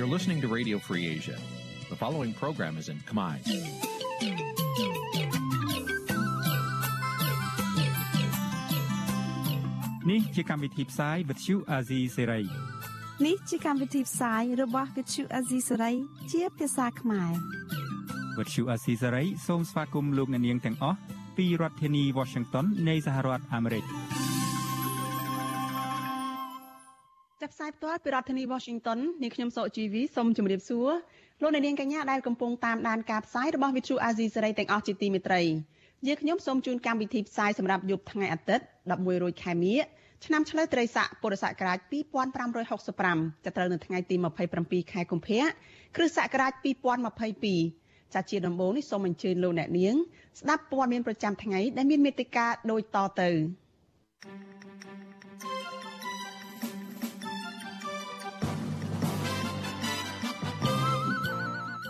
[0.00, 1.36] You're listening to Radio Free Asia.
[1.90, 3.34] The following program is in Khmer.
[10.10, 12.44] នេះជាកម្មវិធីផ្សាយ Vuthu Azizi Serai
[13.26, 15.94] នេះជាកម្មវិធីផ្សាយរបស់ Vuthu Azizi Serai
[16.32, 17.32] ជាភាសាខ្មែរ
[18.36, 20.98] Vuthu Azizi Serai សូមស្វាគមន៍លោកអ្នកនាងទាំងអស់
[21.36, 23.84] ពីរដ្ឋធានី Washington នៃសហរដ្ឋអាមេរិក
[27.60, 30.88] ផ្សាយផ្ទាល់ពីរដ្ឋធានី Washington នាងខ្ញុំសកជីវីសូមជម្រាបសួរ
[31.42, 35.42] លោកអ្នកនាងកញ្ញាដែលកំពុងតាមដានការផ្សាយរបស់ Vuthu Azizi Serai ទាំងអស់ជាទីមេត្រី
[36.06, 39.72] យើងខ្ញុំសូមជូនកម្មវិធីផ្សាយសម្រាប់យប់ថ្ងៃអាទិត្យ11រោចខែមី
[40.24, 41.78] ឆ្នាំឆ្លូវត្រីស័កពុរសករាជ
[42.60, 44.16] 2565ចាប់ត្រូវនៅថ្ងៃទី
[44.54, 45.42] 27ខែកុម្ភៈ
[45.96, 46.52] គ្រិស្តសករាជ
[47.38, 49.94] 2022ចាជាដំបូងនេះសូមអញ្ជើញលោកអ្នកនាង
[50.40, 53.30] ស្ដាប់ព័ត៌មានប្រចាំថ្ងៃដែលមានមេត្តាដូចតទៅ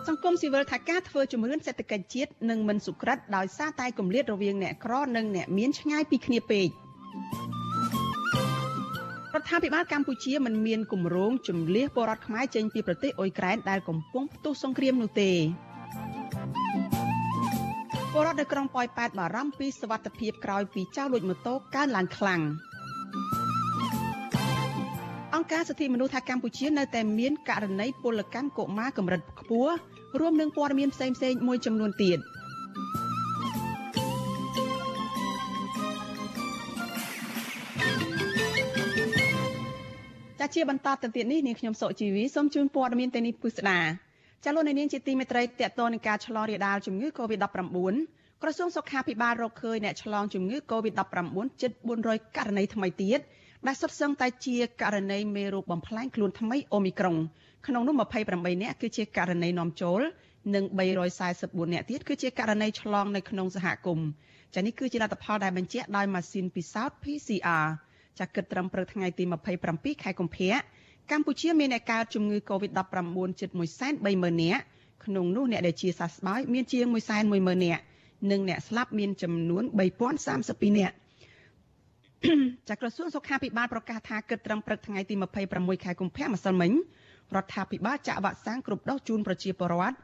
[0.08, 6.68] សង្គមស៊ីវិលថាការធ្វើជំរឿនសេដ្ឋកិច្ចជាតិនឹងមិនសុក្រិតដោយសារតែគម្លាតរវាងអ្នកក្រនិងអ្នកមានឆ្ងាយពីគ្នាពេក
[9.34, 15.30] រដ្ឋាភិបាលកម្ពុជាមិនមានគម្រោងជំលះពលរដ្ឋខ្មែរចេញពីប្រទេសអ៊ុយក្រែនដែលកំពុងផ្ទុះសង្គ្រាមនោះទេ
[18.12, 22.42] ពលរដ្ឋនៅក្រុងប៉ោយប៉ែតបារម្ភពីសវត្ថិភាពក្រោយពីចៅលួចម៉ូតូកើនឡើងខ្លាំង
[25.40, 29.74] អង្គការសិទ្ធិមនុស្សថាកម្ពុជានៅតែមានករណីពលកម្មកុមារកម្រិតខ្ពស់
[30.20, 32.18] រួមនឹងព័ត៌មានផ្សេងៗមួយចំនួនទៀត
[40.40, 43.80] ចាជាបន្តទៅទៀតនេះនាងខ្ញុំសុកជីវីសូមជូនព័ត៌មានទៅនេះពិស្ដា
[44.44, 47.48] ចាលោកនាងជាទីមេត្រីតកតនឹងការឆ្លងរាលដាលជំងឺ Covid-19
[48.42, 51.18] ក្រសួងសុខាភិបាលរកឃើញអ្នកឆ្លងជំងឺ Covid-19
[51.62, 51.70] ជិត
[52.04, 53.20] 400ករណីថ្មីទៀត
[53.66, 57.16] ដែលសុទ្ធសឹងតែជាករណីមេរោគបំផ្លាញខ្លួនថ្មីអូមីក្រុង
[57.66, 57.94] ក្នុងនោះ
[58.28, 60.00] 28នាក់គឺជាករណីនាំចូល
[60.54, 60.64] និង
[61.18, 64.08] 344នាក់ទៀតគឺជាករណីឆ្លងនៅក្នុងសហគមន៍
[64.54, 67.66] ចានេះគឺជាលទ្ធផលដែលបញ្ជាក់ដោយម៉ាស៊ីនពិសោធន៍ PCR
[68.18, 69.24] ចាគិតត្រឹមព្រឹកថ្ងៃទី
[69.62, 70.52] 27ខែកុម្ភៈ
[71.10, 73.50] កម្ពុជាមានអ្នកកើតជំងឺ Covid-19 ជិត
[73.96, 74.62] 130,000នាក់
[75.04, 76.84] ក្នុងនោះអ្នកដែលជាសះស្បើយមានជាង
[77.20, 77.82] 110,000នាក់
[78.30, 79.62] និងអ្នកស្លាប់មានចំនួន
[80.20, 80.94] 3032នាក់
[82.68, 85.14] ចាក្រសួងសុខាភិបាលប្រកាសថាគិតត្រឹមព្រឹកថ្ងៃទី
[85.50, 86.72] 26ខែកុម្ភៈម្សិលមិញ
[87.34, 89.96] រដ្ឋាភិបាលចាក់វ៉ាក់សាំងគ្រប់ដូសជូនប្រជាពលរដ្ឋ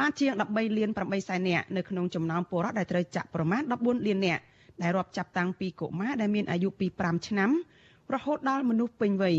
[0.00, 4.42] បានជាង13លាន8សែននាក់នៅក្នុងចំណោមពលរដ្ឋដែលត្រូវចាក់ប្រមាណ14លាននាក់
[4.82, 7.50] ដែលរាប់ចាប់តាំងពីកុមារដែលមានអាយុពី5ឆ្នាំ
[8.14, 9.36] រហូតដល់មនុស្សពេញវ័យ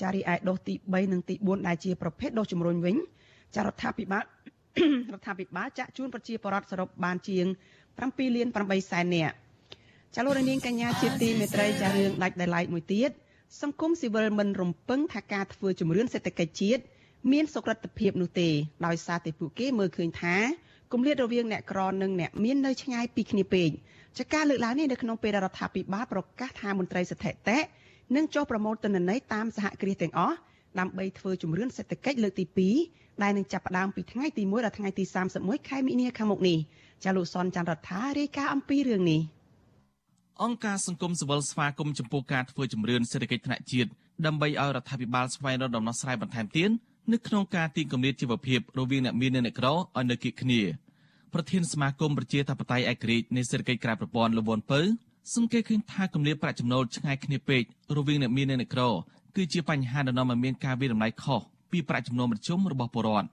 [0.00, 2.96] ចារីឯដូសទី3និងទី4ដែលជាប្រភេទដូសជំរុញវិញ
[3.54, 4.24] ចារដ្ឋាភិបាល
[5.12, 7.46] រដ្ឋាភិបាលចាក់ជូនប្រជាពលរដ្ឋសរុបបានជាង
[7.90, 9.34] 7លាន8សែននាក់
[10.14, 13.10] ចាលោករនាងកញ្ញាជាទីមេត្រីចារឿងដាច់ដライមួយទៀត
[13.60, 16.82] សង្គមស៊ីវិលមិនរំពឹងថាការធ្វើជំរឿនសេដ្ឋកិច្ចជាតិ
[17.32, 18.48] មានសុក្រិតភាពនោះទេ
[18.86, 20.36] ដោយសារតែពួកគេមើលឃើញថា
[20.92, 23.70] គម្លាតរវាងអ្នកក្រនិងអ្នកមាននៅឆ្ងាយពីគ្នាពេក
[24.18, 27.58] ចាការលើកឡើងនេះនៅក្នុងពេលរដ្ឋាភិបាលប្រកាសថាមន្ត្រីស្ថិតិ
[28.16, 30.36] នឹងចុះប្រមូលទិន្នន័យតាមសហគ្រាសទាំងអស់
[30.78, 32.44] ដើម្បីធ្វើជំរឿនសេដ្ឋកិច្ចលើកទី
[32.84, 35.04] 2ដែលនឹងចាប់ផ្ដើមពីថ្ងៃទី1ដល់ថ្ងៃទី
[35.36, 36.58] 31ខែមិនិនាខាងមុខនេះ
[37.04, 39.20] ចាលោកសនច័ន្ទរដ្ឋារាយការណ៍អំពីរឿងនេះ
[40.44, 43.90] អង្គការសង្គមស៊ីវិលស្វាគមន៍ចំពោះការធ្វើជំរឿនសេដ្ឋកិច្ចថ្នាក់ជាតិ
[44.26, 46.70] ដើម្បីឲ្យរដ្ឋាភិបាលស្វែងរកដំណោះស្រាយបន្ថែមទៀត
[47.12, 50.60] នៅក្នុងការទីគម្លាតជីវភាពរវាងអ្នកមាននិងអ្នកក្រឲ្យនៅគៀកគ្នា
[51.34, 54.80] ប្រធានសមាគមប្រជាធិបតេយ្យឯករាជ្យនៃសេដ្ឋកិច្ចក្រៅប្រព័ន្ធលវនពៅ
[55.34, 57.62] សង្កេតឃើញថាគម្លាតប្រាក់ចំណូលឆ្ងាយគ្នាពេក
[57.96, 58.82] រវាងអ្នកមាននិងអ្នកក្រ
[59.36, 61.40] គឺជាបញ្ហាដែលនាំឲ្យមានការវិតម្លៃខុស
[61.70, 63.28] ពីប្រាក់ចំណូលមធ្យមរបស់ពលរដ្ឋ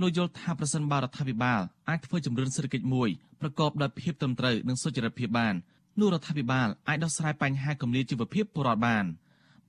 [0.00, 3.08] លោកយល់ថាប្រសិនបើរដ្ឋាភិបាលអាចធ្វើជំរឿនសេដ្ឋកិច្ចមួយ
[3.40, 5.54] ប្រកបដោយភាពត្រឹមត្រូវនិងសុចរិតភាពបាន
[5.98, 9.04] នោះរដ្ឋាភិបាលអាចដោះស្រាយបញ្ហាគម្លាតជីវភាពពលរដ្ឋបាន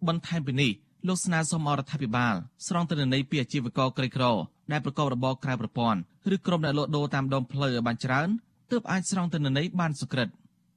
[0.07, 0.71] បន្ថែមពីនេះ
[1.07, 2.35] លោកស្នើសុំអរដ្ឋាភិបាល
[2.67, 4.25] ស្រង់ទិន្នន័យពីអាជីវករក្រីក្រ
[4.71, 5.99] ដែលប្រកបរបរក្រៅប្រព័ន្ធ
[6.35, 8.27] ឬក្រុមអ្នកលក់ដូរតាមដងផ្លូវឲ្យបានច្រើន
[8.71, 10.27] ទើបអាចស្រង់ទិន្នន័យបានសុក្រិត។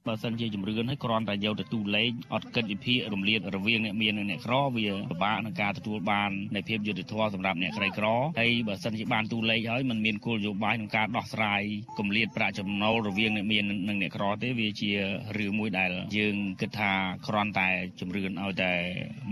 [0.07, 8.07] បើសិនជាជំរឿនឲ្យគ្រាន់តែយកទៅទូលេខអត់គិតវិភាគរំលាតរវាងអ្នកមាននិងអ្នកក្រវាពិបាកក្នុងការទទួលបាននៃភាពយុត្តិធម៌សម្រាប់អ្នកក្រីក្រ
[8.39, 11.61] ហើយបើសិនជាបានទូលេខហើយมันមានគោលនយោបាយក្នុងការដោះស្រាយ
[11.99, 14.91] គម្លាតប្រាក់ចំណូលរវាងអ្នកមាននិងអ្នកក្រទេវាជា
[15.37, 16.91] រឿងមួយដែលយើងគិតថា
[17.27, 17.67] គ្រាន់តែ
[17.99, 18.71] ជំរឿនឲ្យតែ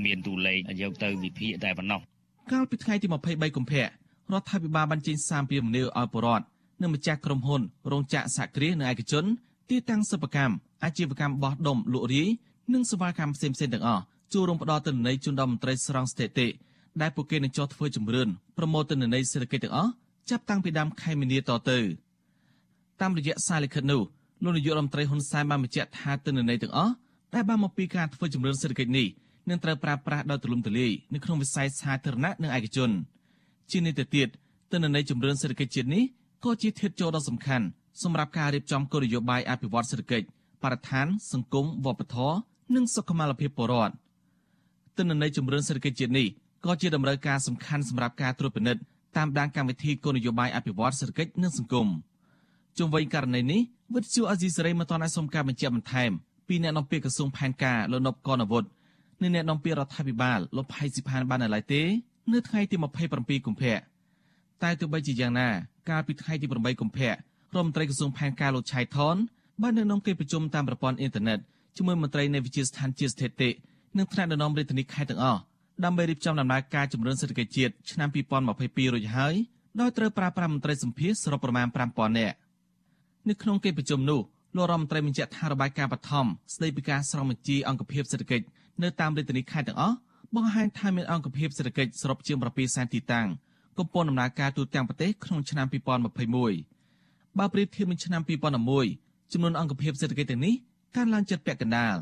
[0.06, 2.00] មានទូលេខយកទៅវិភាគតែប៉ុណ្ណោះ
[2.52, 3.86] កាលពីថ្ងៃទី23កុម្ភៈរ
[4.42, 6.46] ដ្ឋាភិបាលបានចេញសារពីមនីឲ្យបរដ្ឋ
[6.82, 7.62] និងម្ចាស់ក្រុមហ៊ុន
[7.92, 9.26] រោងចក្រសហគ្រាសនិងឯកជន
[9.70, 12.28] ទីតាំងសិប្បកម្មអាជីវកម្មបោះដុំលក់រាយ
[12.74, 16.48] និងសេវាកម្មផ្សេងៗទាំងអស់ចូលរួមផ្ដល់ទិន្នន័យជូនដល់មន្ត្រីស្រង់ស្ថិតិ
[17.02, 19.92] ដែលពួកគេនឹងចោះធ្វើជំរឿនប្រមូលទិន្នន័យសេដ្ឋកិច្ចទាំងអស់
[20.30, 21.80] ចាប់តាំងពីដើមខែមីនាតទៅ
[23.02, 24.02] តាមរយៈសារលិខិតនោះ
[24.44, 26.94] លោកនាយករដ្ឋមន្ត្រីហ៊ុនសែនបានបញ្ជាក់ថាទិន្នន័យទាំងអស់
[27.34, 29.08] ដែលបានមកពីការធ្វើជំរឿនសេដ្ឋកិច្ចនេះ
[29.50, 32.92] នឹងត្រូវប្រើប្រាស់ដោយទូលំទូលាយនៅក្នុងវិស័យសាធារណៈនិងឯកជន
[33.72, 34.28] ជានេះទៅទៀត
[34.72, 36.04] ទិន្នន័យជំរឿនសេដ្ឋកិច្ចជាតិនេះ
[36.44, 37.66] ក៏ជាធាតុចូលដ៏សំខាន់
[38.04, 40.26] សម្រាប់ការរៀបចំគោលនយោបាយអភិវឌ្ឍសេដ្ឋកិច្ច
[40.64, 42.38] បរិស្ថានសង្គមវប្បធម៌
[42.76, 43.94] និងសុខុមាលភាពពលរដ្ឋ
[44.98, 46.28] ទិន្នន័យជំរឿនសេដ្ឋកិច្ចជាតិនេះ
[46.66, 48.82] ក៏ជាតម្រូវការសំខាន់សម្រាប់ការត្រួតពិនិត្យ
[49.18, 51.88] តាមដានកម្មវិធីគោលនយោបាយអភិវឌ្ឍសេដ្ឋកិច្ចនិងសង្គម
[52.78, 53.62] ជុំវិញករណីនេះ
[53.96, 56.12] វិទ្យុអេស៊ីសេរីមិនទាន់អាចសុំការបញ្ជាក់បន្ថែម
[56.48, 58.70] ពីអ្នកនាំពាក្យក្រសួងផែនការលោកនប់កនវុឌ្ឍ
[59.22, 61.82] និងអ្នកនាំពាក្យរដ្ឋាភិបាលលោកផៃស៊ីផានបាននៅឡើយទេ
[62.34, 62.76] នៅថ្ងៃទី
[63.12, 63.78] 27កុម្ភៈ
[64.64, 65.48] តែទោះបីជាយ៉ាងណា
[65.90, 67.12] កាលពីថ្ងៃទី8កុម្ភៈ
[67.56, 69.16] រដ្ឋមន្ត្រីក្រសួងផែនការលោកឆៃថន
[69.62, 71.40] បាននៅក្នុងកិច្ចប្រជុំតាមប្រព័ន្ធអ៊ីនធឺណិត
[71.76, 73.50] ជាមួយមន្ត្រីនៃវិជាស្ថានជាតិស្ថិតិ
[73.98, 75.42] និងថ្នាក់ដឹកនាំរាជធានីខេត្តទាំងអស់
[75.84, 79.34] ដើម្បីរៀបចំដំណើរការជំរុញសេដ្ឋកិច្ចជាតិឆ្នាំ2022រួចហើយ
[79.82, 82.36] ដោយត្រូវប្រើប្រាស់មន្ត្រីសម្ភារសរុបប្រមាណ5000នាក់
[83.30, 84.20] នៅក្នុងកិច្ចប្រជុំនោះ
[84.56, 86.26] លោករដ្ឋមន្ត្រីបញ្ជាក់ថារបាយការណ៍បឋម
[86.56, 88.46] ស្ដីពីការស្រង់បញ្ជីអង្គភាពសេដ្ឋកិច្ច
[88.84, 89.96] នៅតាមរាជធានីខេត្តទាំងអស់
[90.36, 93.28] បង្ហាញថាមានអង្គភាពសេដ្ឋកិច្ចសរុបជាង7សែនទីតាំង
[93.80, 96.79] កំពុងដំណើរការទូទាំងប្រទេសក្នុងឆ្នាំ2021
[97.40, 98.22] បើប្រៀបធៀបនឹងឆ្នាំ
[98.78, 100.54] 2011ចំនួនអង្គភាពសេដ្ឋកិច្ចទាំងនេះ
[100.96, 101.96] កើនឡើងជិតពាក់កណ្ដាល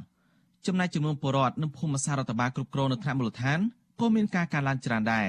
[0.66, 3.60] ចំណែកចំនួនពលរដ្ឋនិងភូមិសាស្ត្ររដ្ឋបាលគ្រប់គ្រងនៅថ្នាក់មូលដ្ឋាន
[4.00, 5.28] ក៏មានការកើនឡើងច្រើនដែរ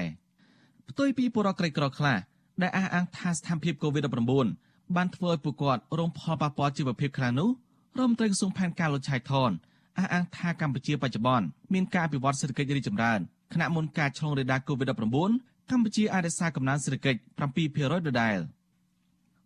[0.89, 2.17] ផ្ទុយពីពលរដ្ឋក្រីក្រខ្លះ
[2.61, 7.49] ដែលអះអាងថាស្ថានភាព COVID-19 បានធ្វើឲ្យពួកគាត់រងផលប៉ះពាល់ជីវភាពខ្លាំងនោះ
[7.97, 9.51] រដ្ឋមន្ត្រីក្រសួងផែនការលោកឆៃថន
[9.97, 13.19] អះអាងថាកម្ពុជាបច្ចុប្បន្នមានការអភិវឌ្ឍសេដ្ឋកិច្ចរីកចម្រើន
[13.53, 17.19] ខណៈមុនការឆ្លងរាលដាល COVID-19 កម្ពុជាអាចរក្សាកំណើនសេដ្ឋកិច្ច
[17.63, 18.39] 7%ដដែល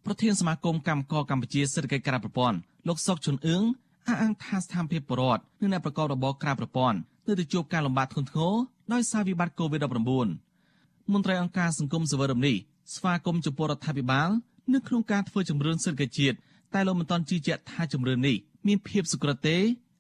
[0.05, 2.57] ប្រធានសមាគមកម្មករកម្ពុជាសេដ្ឋកិច្ចក្រៅប្រព័ន្ធ
[2.88, 3.63] លោកសុកជុនអឿង
[4.07, 6.97] អះអាងថាស្ថានភាពបរដ្ឋនិងអ្នកប្រកបរបរក្រៅប្រព័ន្ធ
[7.27, 8.53] នៅតែជួបការលំបាកធ្ងន់ធ្ងរ
[8.94, 12.55] ដោយសារវិបត្តិ COVID-19 មន្ត្រីអង្គការសង្គមសវរមនេះ
[12.95, 14.29] ស្វាគមន៍ចំពោះរដ្ឋាភិបាល
[14.73, 16.35] នៅក្នុងការធ្វើជំរឿនសេដ្ឋកិច្ចជាតិ
[16.73, 18.35] តែលោកមិនទាន់ជឿជាក់ថាជំរឿននេះ
[18.67, 19.57] មានភាពសុក្រឹតទេ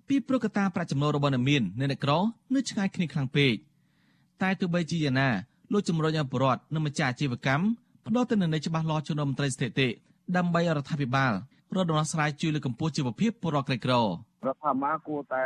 [0.07, 2.11] ពីព្រោះកត្តាប្រាក់ចំណូលរបស់អ្នកមាននិងអ្នកក្រ
[2.53, 3.53] នៅឆ្ងាយគ្នាខ្លាំងពេក
[4.41, 5.29] តែទោះបីជាយ៉ាងណា
[5.71, 7.63] លោកជំរុញឲ្យប្រជាពលរដ្ឋនិងម្ចាស់អាជីវកម្ម
[8.07, 9.87] ផ្ដល់ទិន្នន័យច្បាស់លាស់ជូនដល់មន្ត្រីស្ថិតិ
[10.37, 11.33] ដើម្បីរដ្ឋាភិបាល
[11.75, 15.43] រកដំណោះស្រាយជួយលើកកម្ពស់ជីវភាពពលរដ្ឋក្រីក្ររដ្ឋាភិបាលគួរតែ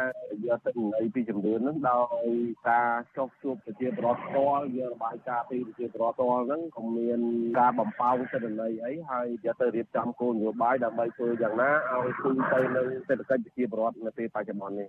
[0.47, 2.27] យកទិន្នន័យពីជំនឿនឹងដោយ
[2.69, 7.19] ការចុះជួបប្រជាពលរដ្ឋផ្ទាល់យករបាយការណ៍ពីប្រជាពលរដ្ឋផ្ទាល់ហ្នឹងក៏មាន
[7.59, 14.87] ការបំផោងទិន្នន័យអីហើយយកទៅរៀបចំគោលនយោបាយដើម្បីធ្វើយ៉ាងណាឲ្យគូទៅនឹងសេដ្ឋកិច្ចប្រជាពលរដ្ឋនៅពេលបច្ចុប្បន្ននេះ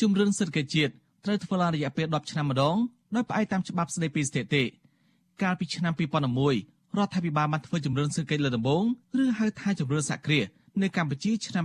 [0.00, 0.92] ជំរឿនសេដ្ឋកិច្ចជាតិ
[1.24, 2.76] ត្រូវធ្វើឡើងរយៈពេល10ឆ្នាំម្ដង
[3.14, 4.62] ដោយផ្អែកតាមច្បាប់ស្តីពីស្ថិតិ
[5.42, 8.84] កាលពីឆ្នាំ2011 រដ្ឋាភិបាលបានធ្វើជំរឿនសេដ្ឋកិច្ចលើដំបូង
[9.22, 10.46] ឬហៅថាជំរឿនសហគ្រាស
[10.82, 11.64] នៅកម្ពុជាឆ្នាំ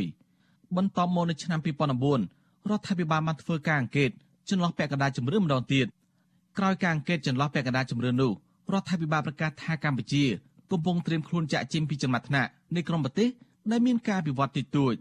[0.00, 4.10] 2001បន្ទាប់មកនៅឆ្នាំ2009រដ្ឋាភិបាលបានធ្វើការអង្កេត
[4.50, 5.86] ចន្លោះពាក់កណ្ដាលជំរឿនម្ដងទៀត
[6.58, 8.32] ក្រោយការអង្កេតចន្លោះពាក់កណ្ដាលជំរឿននោះ
[8.72, 10.24] រដ្ឋាភិបាលប្រកាសថាកម្ពុជា
[10.70, 13.28] កំពុងត្រៀមខ្លួនចាក់ចេញពីចំណាត់ថ្នាក់នៃក្រុមប្រទេស
[13.70, 14.94] ដែលមានការវិវត្តតិចតួច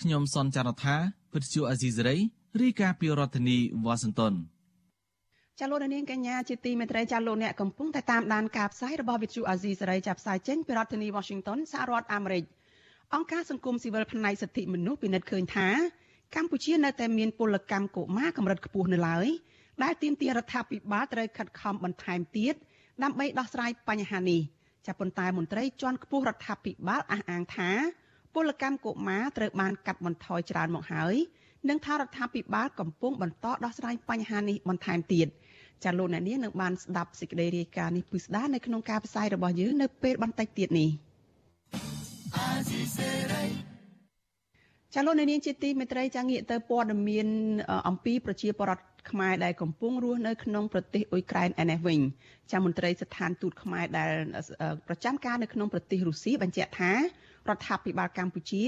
[0.00, 0.96] ខ្ញុំសនចាររថា
[1.34, 2.16] វិទ្យុអាស៊ីសេរី
[2.60, 4.34] រាយការណ៍ពីរដ្ឋធានីវ៉ាស៊ីនតោន
[5.60, 12.44] ចាលោកនាងកញ្ញាជាទីមេត្រីចាលោកអ្នកកំពុងតែតាមដានការផ្សាយរបស់វិទ្យុអាស៊ីសេរីចាប់ផ្សាយចេញពីរដ្ឋធានី Washington សហរដ្ឋអាមេរិក
[13.14, 15.68] អង្គការសង្គមស៊ីវិលផ្នែកសិទ្ធិមនុស្សពិនិត្យឃើញថា
[16.36, 19.26] កម្ពុជានៅតែមានពលកម្មកុមារកម្រិតខ្ពស់នៅឡើយ
[19.82, 22.54] ដែលទាមទាររដ្ឋាភិបាលត្រូវខិតខំបន្ថែមទៀត
[23.02, 24.40] ដើម្បីដោះស្រាយបញ្ហានេះ
[24.86, 27.70] ចាប៉ុន្តែមន្ត្រីជាន់ខ្ពស់រដ្ឋាភិបាលអះអាងថា
[28.34, 31.16] ពលកម្មកុមារត្រូវបានកាត់បន្ថយច្រើនមកហើយ
[31.68, 35.26] និងថារដ្ឋាភិបាលកំពុងបន្តដោះស្រាយបញ្ហានេះបន្ថែមទៀត
[35.84, 40.90] ចាលោកអ្នកនាងនឹងបានស្ដាប់សេចក្តីរាយការណ៍នេះពិស្ដានៅក្នុងការផ្សាយរបស់យើងនៅពេលបន្តិចទៀតនេះ
[44.94, 47.28] ចាលោកអ្នកនាងជាទីមេត្រីចាងាកទៅព័ត៌មាន
[47.88, 52.00] អំពីប្រជាពលរដ្ឋខ្មែរដែលកំពុងរស់នៅក្នុងប្រទេសអ៊ុយក្រែនឯនេះវិញ
[52.52, 54.10] ចាមន្ត្រីស្ថានទូតខ្មែរដែល
[54.88, 56.98] ប្រចាំការនៅក្នុងប្រទេសរុស្ស៊ីបញ្ជាក់ថារ
[57.56, 58.64] ដ្ឋាភិបាលកម្ពុជា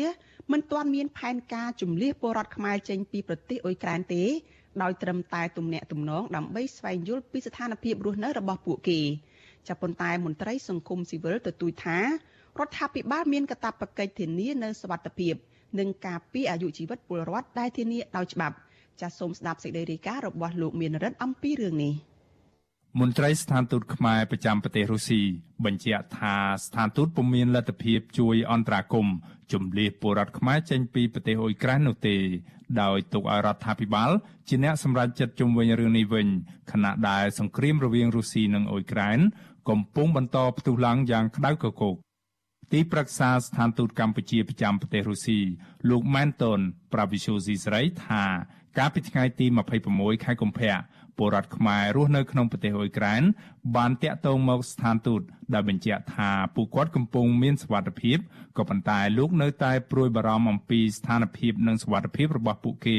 [0.53, 4.25] មិនទាន់មានផែនការជំលះពលរដ្ឋខ្មែរចេញពីប្រទេសអ៊ុយក្រែនទេ
[4.83, 9.01] ដោយត្រឹមតែទំនាក់ទំនងដើម្បីស្វែងយល់ពីស្ថានភាពរស់នៅរបស់ពួកគេ
[9.69, 12.05] ចាប៉ុន្តែមន្ត្រីសង្គមស៊ីវិលទទូចថារ
[12.67, 15.35] ដ្ឋាភិបាលមានកាតព្វកិច្ចធានានៅសវត្ថភាព
[15.79, 18.57] និងការពារអាយុជីវិតពលរដ្ឋដែលធានាដោយច្បាប់
[19.01, 21.95] ចាសសូមស្ដាប់សេចក្តីរាយការណ៍របស់លោកមានរិទ្ធអំពីរឿងនេះ
[22.99, 25.23] មន្ត្រីស្ថានទូតខ្មែរប្រចាំប្រទេសរុស្ស៊ី
[25.65, 29.15] បញ្ជាក់ថាស្ថានទូតពុំមានលទ្ធភាពជួយអន្តរាគមន៍
[29.53, 32.17] ជំលៀសពលរដ្ឋខ្មែរចេញពីប្រទេសអ៊ុយក្រែននោះទេ
[32.83, 34.11] ដោយទុកឲ្យរដ្ឋាភិបាល
[34.49, 36.29] ជាអ្នកសម្រេចចិត្តជុំវិញរឿងនេះវិញ
[36.73, 39.19] ខណៈដែលសង្គ្រាមរវាងរុស្ស៊ីនិងអ៊ុយក្រែន
[39.69, 41.97] កំពុងបន្តផ្ទុះឡើងយ៉ាងក្តៅគគុក
[42.73, 45.39] ទីប្រឹក្សាស្ថានទូតកម្ពុជាប្រចាំប្រទេសរុស្ស៊ី
[45.91, 46.61] លោកម៉ែនតូន
[46.93, 48.25] ប្រាវិសុស៊ីស្រីថា
[48.79, 49.47] កាលពីថ្ងៃទី
[49.87, 50.75] 26ខែកុម្ភៈ
[51.21, 53.23] ពលរដ្ឋខ្មែររស់នៅក្នុងប្រទេសអ៊ុយក្រែន
[53.77, 55.21] បានតាក់ទងមកស្ថានទូត
[55.55, 58.19] ដែលបញ្ជាក់ថាពួកគាត់កំពុងមានសុវត្ថិភាព
[58.57, 62.99] ក៏ប៉ុន្តែលោកនៅតែព្រួយបារម្ភអំពីស្ថានភាពនិងសុវត្ថិភាពរបស់ពួកគេ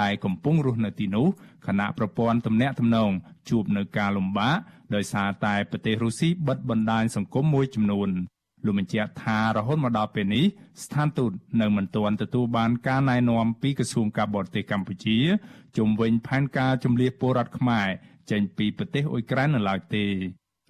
[0.00, 1.26] ដែលកំពុងរស់នៅទីនោះ
[1.66, 3.10] ខណៈប្រព័ន្ធទំនាក់ទំនង
[3.48, 4.56] ជួបនៅការលំបាក
[4.94, 8.10] ដោយសារតែប្រទេសរុស្ស៊ីបិទបណ្ដាញសង្គមមួយចំនួន
[8.64, 10.44] លោកបញ្ជាក់ថារហូតមកដល់ពេលនេះ
[10.84, 15.18] ស្ថានទូតនៅមិនទាន់ទទួលបានការណែនាំពីក្រសួងការបរទេសកម្ពុជា
[15.76, 17.88] ជុំវិញផែនការជំលៀសពលរដ្ឋខ្មែរ
[18.30, 20.04] ចេញពីប្រទេសអ៊ុយក្រែននៅឡើយទេ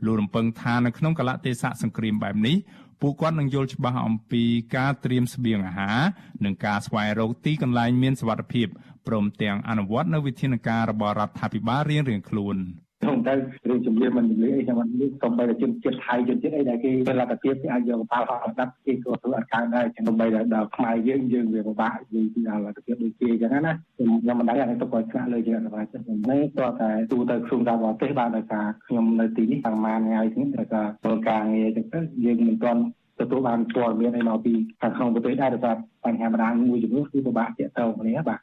[0.04, 2.56] លោករំពឹងថានៅក្នុងកលៈទេសៈសង្គ្រាមបែបនេះ
[3.00, 4.42] ពួកគាត់នឹងយល់ច្បាស់អំពី
[4.76, 5.98] ការត្រៀមស្បៀងអាហារ
[6.44, 8.66] និងការស្វែងរកទីកន្លែងមានសុវត្ថិភាព
[9.06, 12.56] ព្រមទាំងអនុវត្តនូវវិធានការរបស់រដ្ឋាភិបាលរៀងៗខ្លួន។
[13.02, 13.34] ក្នុងទៅ
[13.68, 32.82] រឿងជំនឿមិនជំនឿអីខ្ញុំមិនមានសូម្បីតែជនជាតិថៃជនជាតិអីដែលគេពេលលទ្ធភាពគេអាចយកកប៉ាល់ហោះអណ្ដាប់គេក៏ធ្វើអត់កើតដែរចឹងដើម្បីដល់ខ្មែរយើងយើងវាពិបាកនិយាយពីដល់លទ្ធភាពដូចគេចឹងណាខ្ញុំមិនដឹងថាទៅគាត់ឆ្លាក់លើជាអនុវត្តចឹងនេះតើតែទូទៅក្រសួងការបរទេសបានដោយសារខ្ញុំនៅទីនេះតាំងម៉ានថ្ងៃនេះដោយសារពលការងារចឹងទៅយើងមិនទាន់
[33.20, 38.40] ទទួលបានព័ត៌មានអីមកពីខាងក្នុងប្រទេសដែរដោយសារបញ្ហាបណ្ដាញមួយចំនួនគឺពិបាកទាក់ទងគ្នាបាទ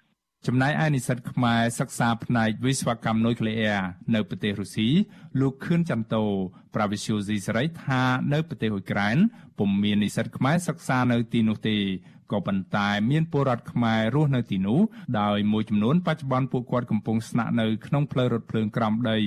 [0.50, 3.82] ចំណែកឯនិស្សិតខ្មែរសិក្សាផ្នែកវិស្វកម្មនុយក្លេអ៊ែរ
[4.16, 4.90] នៅប្រទេសរុស្ស៊ី
[5.40, 6.26] លោកខឿនចន្ទតោ
[6.76, 8.02] ប្រាវិសុយស៊ីសេរីថា
[8.34, 9.18] នៅប្រទេសអ៊ុយក្រែន
[9.60, 11.78] ពុំមាននិស្សិតខ្មែរសិក្សានៅទីនោះទេ
[12.32, 14.80] ក៏ប៉ុន្តែមានពលរដ្ឋខ្មែររស់នៅទីនោះ
[15.20, 19.18] ដោយមួយចំនួនបច្ចុប្បន្នពួកគាត់កំពុងស្នាក់នៅក្នុងផ្លូវរថភ្លើងក្រោមដី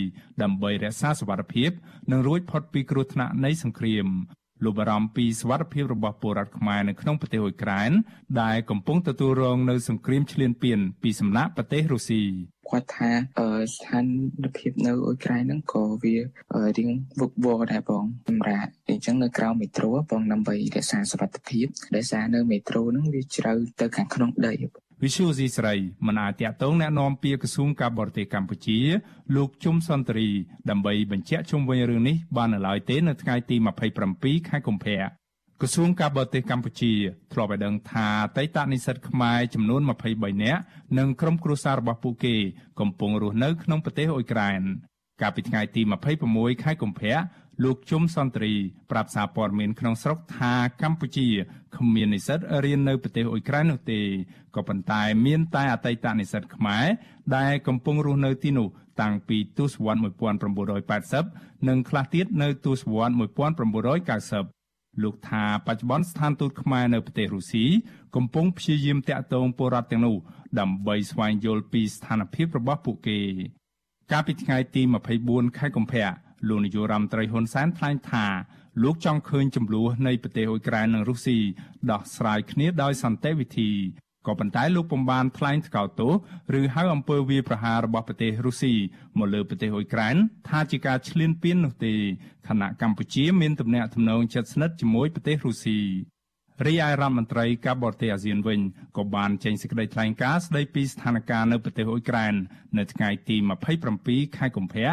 [0.42, 1.70] ដើម្បីរក្សាសុវត្ថិភាព
[2.10, 4.06] និងរួចផុតពីគ្រោះថ្នាក់នៃសង្គ្រាម
[4.64, 7.90] លោកបារម្ភពីសវត្ថិភាពរបស់ពលរដ្ឋខ្មែរនៅក្នុងប្រទេសអ៊ុយក្រែន
[8.42, 12.22] ដែលកំពុងទទួលរងនៅសង្គ្រាមឈ្លានពានពីសំណាក់ប្រទេសរុស្ស៊ី
[12.68, 13.10] គាត់ថា
[13.74, 14.00] ស្ថា
[14.44, 16.16] នភាពនៅអ៊ុយក្រែនហ្នឹងក៏វា
[16.78, 24.54] រៀងវឹកវរដែរបងសម្រាប់អញ្ចឹងនៅក្រៅមេត្រូបងដើម្បីរក្សាសុវត្ថិភាពដោយសារនៅមេត្រូហ្នឹងវាជ្រៅទៅខាងក្នុងដី
[25.03, 25.73] វិសុយស៊ីស្រី
[26.07, 28.79] មិនអាចតាក់ទងแนะនាំពាក្យក្រសួងការបរទេសកម្ពុជា
[29.35, 30.29] លោកជុំសន្តិរី
[30.69, 33.55] ដើម្បីបញ្ជាក់ជុំវិញរឿងនេះបាននៅឡើយទេនៅថ្ងៃទី
[34.03, 34.99] 27ខែកុម្ភៈ
[35.61, 36.93] ក្រសួងការបរទេសកម្ពុជា
[37.33, 39.81] ធ្លាប់ឲ្យដឹងថាតៃតនិស្សិតខ្មែរចំនួន
[40.11, 40.61] 23នាក់
[40.97, 42.35] និងក្រុមគ្រួសាររបស់ពួកគេ
[42.79, 44.61] កំពុងរស់នៅក្នុងប្រទេសអ៊ុយក្រែន
[45.21, 45.81] កាលពីថ្ងៃទី
[46.23, 47.15] 26ខែកុម្ភៈ
[47.64, 48.54] លោកជុំសន្តិរី
[48.90, 51.28] ប្រាប់សារព័ត៌មានក្នុងស្រុកថាកម្ពុជា
[51.76, 54.00] គ្មាននិស្សិតរៀននៅប្រទេសអ៊ុយក្រែននោះទេ
[54.56, 56.86] ក៏ប៉ុន្តែមានតែអតីតនិស្សិតខ្មែរ
[57.36, 58.68] ដែលកំពុងរស់នៅទីនោះ
[59.00, 60.00] តាំងពីទសវត្ស
[61.22, 63.14] 1980និងខ្លះទៀតនៅទសវត្ស
[63.96, 67.64] 1990លោកថាបច្ចុប្បន្នស្ថានទូតខ្មែរនៅប្រទេសរុស្ស៊ី
[68.16, 70.16] កំពុងព្យាយាមតាក់ទងពលរដ្ឋទាំងនោះ
[70.60, 73.18] ដើម្បីស្វែងយល់ពីស្ថានភាពរបស់ពួកគេ
[74.12, 74.82] កាលពីថ្ងៃទី
[75.20, 76.08] 24ខែកុម្ភៈ
[76.48, 78.26] លោកនាយករដ្ឋមន្ត្រីហ៊ុនសែនថ្លែងថា
[78.82, 81.38] លោកចង់ឃើញចំនួននៃប្រទេសអ៊ុយក្រែននិងរុស្ស៊ី
[81.90, 83.70] ដោះស្រាយគ្នាដោយសន្តិវិធី
[84.26, 86.12] ក៏ប៉ុន្តែលោកពុំបានថ្លែងថ្កោលទោស
[86.58, 88.74] ឬហៅអំពើវាយប្រហាររបស់ប្រទេសរុស្ស៊ី
[89.18, 90.16] មកលើប្រទេសអ៊ុយក្រែន
[90.48, 91.94] ថាជាការឈ្លានពាននោះទេ
[92.48, 95.78] ខណៈកម្ពុជាមានទំនាក់ទំនងជិតស្និទ្ធជាមួយប្រទេសរុស្ស៊ី
[96.66, 98.60] រីឯរដ្ឋមន្ត្រីការបរទេសអាស៊ានវិញ
[98.96, 102.34] ក៏បានចេញសេចក្តីថ្លែងការណ៍ស្តីពីស្ថានភាពនៅប្រទេសអ៊ុយក្រែន
[102.78, 103.36] នៅថ្ងៃទី
[103.86, 104.90] 27ខែកុម្ភៈ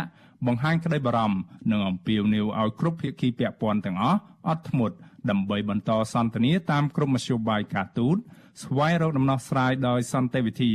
[0.48, 1.38] បង្ហាញក្តីបារម្ភ
[1.72, 4.96] និងអំពាវនាវឲ្យគ្រប់ភាគីពាក់ព័ន្ធទាំងអស់អត់ធ្មត់
[5.30, 8.18] ដើម្បីបន្តសន្ទនាតាមក្រុមមធ្យោបាយការទូត
[8.64, 10.72] ស្វែងរកដំណោះស្រាយដោយសន្តិវិធី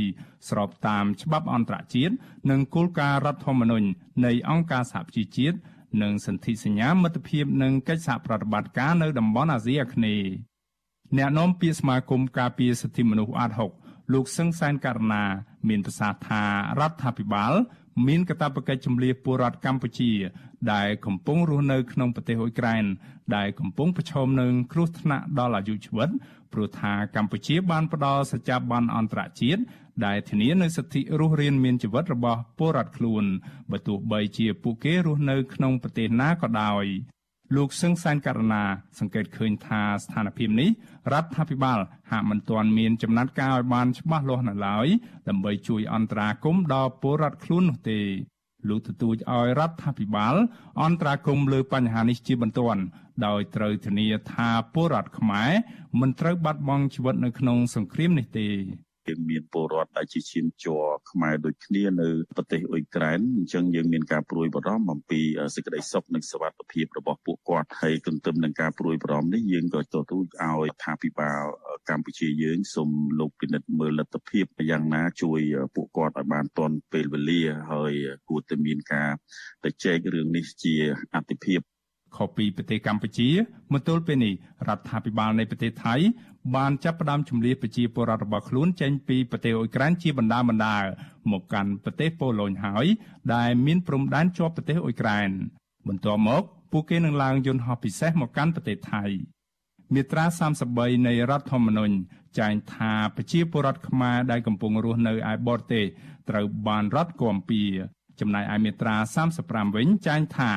[0.49, 2.13] ស្របតាមច្បាប់អន្តរជាតិ
[2.49, 3.87] និងគោលការណ៍រដ្ឋធម្មនុញ្ញ
[4.25, 5.57] នៃអង្គការសហប្រជាជាតិ
[6.01, 10.50] និងសន្ធិសញ្ញាមិត្តភាពនិងកិច្ចសហប្រតិបត្តិការនៅតំបន់អាស៊ីអាគ្នេយ៍
[11.17, 13.51] អ្នកនាំពាក្យសមាគមការពារសិទ្ធិមនុស្សអាត
[13.81, 15.23] 6លោកសឹងសែនករណា
[15.69, 16.43] មានប្រសាសន៍ថា
[16.79, 17.53] រដ្ឋាភិបាល
[18.07, 20.11] មានកាតព្វកិច្ចជំនះពលរដ្ឋកម្ពុជា
[20.73, 22.85] ដែលកំពុងរស់នៅក្នុងប្រទេសអ៊ុយក្រែន
[23.35, 26.09] ដែលកំពុងប្រឈមនឹងគ្រោះថ្នាក់ដល់អាយុជីវិត
[26.53, 29.61] ព្រោះថាកម្ពុជាបានផ្ដល់សច្ចាប័នអន្តរជាតិ
[30.05, 33.23] ដែលធានានូវសិទ្ធិរស់រានមានជីវិតរបស់ពលរដ្ឋខ្លួន
[33.71, 36.85] បើទោះបីជាពួកគេរស់នៅក្នុងប្រទេសណាក៏ដោយ
[37.55, 38.63] លោកសឹងសានករណា
[38.99, 40.69] សង្កេតឃើញថាស្ថានភាពនេះ
[41.13, 41.79] រដ្ឋាភិបាល
[42.11, 44.87] ហាក់មិនទាន់មានចំណាត់ការឲ្យបានច្បាស់លាស់នៅឡើយ
[45.29, 47.99] ដើម្បីជួយអន្តរាគមន៍ដល់ពលរដ្ឋខ្លួននោះទេ
[48.69, 50.35] លោកទទូចឲ្យរដ្ឋាភិបាល
[50.81, 52.81] អន្តរាគមន៍លើបញ្ហានេះជាបន្ទាន់
[53.25, 55.51] ដោយត្រូវធានាថាពលរដ្ឋខ្មែរ
[55.99, 58.47] មិនត្រូវបាត់បង់ជីវិតនៅក្នុងសង្គ្រាមនេះទេ
[59.11, 65.21] យើងមានពលរដ្ឋដែលជាឈាមជ័រខ្មែរដូចគ្នានៅប្រទេសអ៊ុយក្រែនអញ្ចឹងយើងមានការព្រួយបារម្ភអំពី
[65.55, 71.43] សេចក្តីសុខនិងសុវត្ថិភាពរបស់ពួកគាត់ហើយទន្ទឹមនឹងការព្រួយបារម្ភនេះយើងក៏ទទូចឲ្យថាពិបាល
[71.89, 72.89] កម្ពុជាយើងសូម
[73.19, 75.39] លោកពិនិត្យមើលលទ្ធភាពយ៉ាងណាជួយ
[75.75, 77.41] ពួកគាត់ឲ្យបានទាន់ពេលវេលា
[77.71, 77.93] ហើយ
[78.29, 79.09] គួរតែមានការ
[79.65, 80.75] ទៅចែករឿងនេះជា
[81.15, 81.61] អតិភិប
[82.17, 83.29] ខុសពីប្រទេសកម្ពុជា
[83.73, 84.33] មកទល់ពេលនេះ
[84.67, 85.95] រដ្ឋាភិបាលនៃប្រទេសថៃ
[86.55, 90.77] បានចាប់ផ្ដើមជំនះប្រជាពលរដ្ឋរបស់ខ្លួនចេញពីប្រទេសអ៊ុយក្រែនជាបណ្ដាបណ្ដា
[91.31, 92.85] មកកាន់ប្រទេសប៉ូឡូញហើយ
[93.35, 95.29] ដែលមានព្រំដែនជាប់ប្រទេសអ៊ុយក្រែន
[95.87, 99.03] បន្ទាប់មកពួកគេនឹងឡើងយន្តហោះពិសេសមកកាន់ប្រទេសថៃ
[99.93, 100.25] មាត្រា
[100.65, 101.95] 33នៃរដ្ឋធម្មនុញ្ញ
[102.39, 105.85] ចែងថាប្រជាពលរដ្ឋខ្មែរដែលកំពុងរស់នៅឯបរទេស
[106.29, 107.63] ត្រូវបានរដ្ឋគាំពៀ
[108.19, 108.95] ចំណែកឯមាត្រា
[109.35, 110.51] 35វិញចែងថា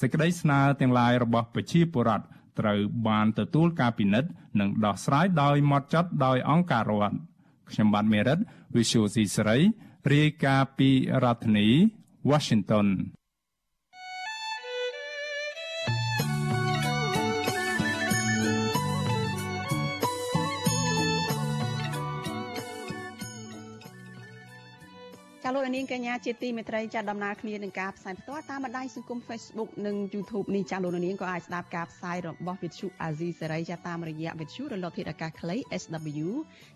[0.00, 2.24] សេចក្តីស្នើទាំងឡាយរបស់ប្រជាពលរដ្ឋ
[2.58, 2.78] ត្រូវ
[3.08, 7.16] បានទទួលការពិនិត្យនិងដោះស្រាយដោយម៉ត់ចត់ដោយអង្គការរដ្ឋ
[7.70, 8.38] ខ្ញុំបាទមេរិត
[8.76, 9.58] Visual C សេរី
[10.14, 10.90] រាយការណ៍ពី
[11.24, 11.68] រដ្ឋធានី
[12.30, 12.86] Washington
[13.17, 13.17] ា
[25.68, 36.28] លោកនាងកញ្ញាជាទីមេត្រីចាដំណើរគ្នានឹងការផ្សាយផ្ទាល់តាមបណ្ដាញសង្គម Facebook និង YouTube នេះចាលោកនាងក៏អាចស្ដាប់ការផ្សាយរបស់ Vithu Azizi សេរីចាតាមរយៈ Vithu រលកធាតុអាកាសខ្លី SW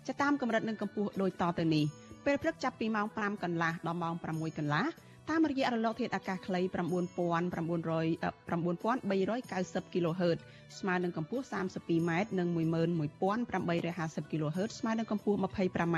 [0.07, 1.85] ចាតាមកម្រិតនិងកម្ពស់ដូចតទៅនេះ
[2.25, 4.85] ពេលព្រឹកចាប់ពីម៉ោង5កន្លះដល់ម៉ោង6កន្លះ
[5.29, 6.73] តាមរយៈរលកធាតុអាកាសខ្លី9900
[8.49, 10.39] 9390 kHz
[10.79, 15.97] ស្មើនឹងកម្ពស់ 32m និង11850 kHz ស្មើនឹងកម្ពស់ 25m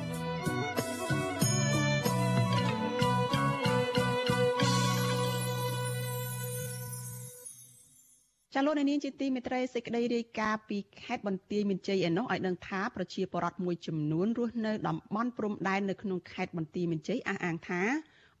[8.55, 17.81] ចាលោកនាងជាទីមេត្រីសេចក្តីរាយការណ៍ពីខេត្តបន្ទាយមានជ័យឯណោះឲ្យដឹងថាប្រជាពលរដ្ឋមួយចំនួនរស់នៅតំបន់ព្រំដែននៅក្នុងខេត្តបន្ទាយមានជ័យអះអាងថា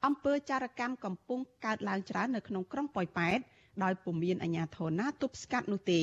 [0.05, 3.39] អំពើចារកម្មកំពុងកើតឡើងច្រើននៅក្នុងក្រុងប៉ោយប៉ែត
[3.83, 6.01] ដោយពុំមានអាជ្ញាធរណាទប់ស្កាត់នោះទេ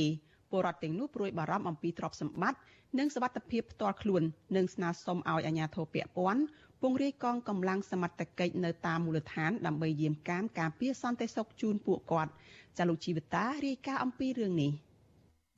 [0.51, 2.59] ពលរដ្ឋទាំងនោះព្រួយបារម្ភអំពីទ្រព្យសម្បត្តិ
[2.99, 4.23] និងសុវត្ថិភាពផ្ទាល់ខ្លួន
[4.57, 6.43] និងស្នើសុំឲ្យអាជ្ញាធរពាក់ព័ន្ធ
[6.83, 12.33] ពង្រាយកងកម្លាំងសមត្ថកិច្ចនៅតាមមូលដ្ឋានដើម្បីយាមកាមការពារសន្តិសុខជូនពួកគាត់
[12.79, 14.73] ចាលោកជីវតារាយការណ៍អំពីរឿងនេះ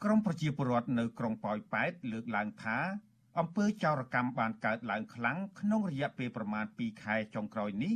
[0.04, 2.78] ក្រមប្រជាពលរដ្ឋនៅក្រុងប៉ោយប៉ែតលើកឡើងថា
[3.38, 7.94] អំពើចោរកម្មបានកើតឡើងខ្លាំងក្នុងរយៈពេលប្រមាណ2ខែចុងក្រោយនេះ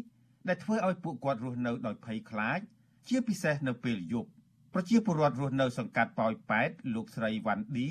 [0.48, 2.60] ដែលធ្វើឲ្យពួកគាត់រស់នៅដោយភ័យខ្លាច
[3.08, 4.30] ជាពិសេសនៅពេលយប់
[4.74, 7.88] ប្រជាពលរដ្ឋរស់នៅសង្កាត់ប៉ោយប៉ែតលោកស្រីវ៉ាន់ឌី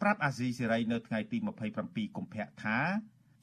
[0.00, 1.38] ប្រាប់អាស៊ីសេរីនៅថ្ងៃទី
[1.76, 2.78] 27កុម្ភៈថា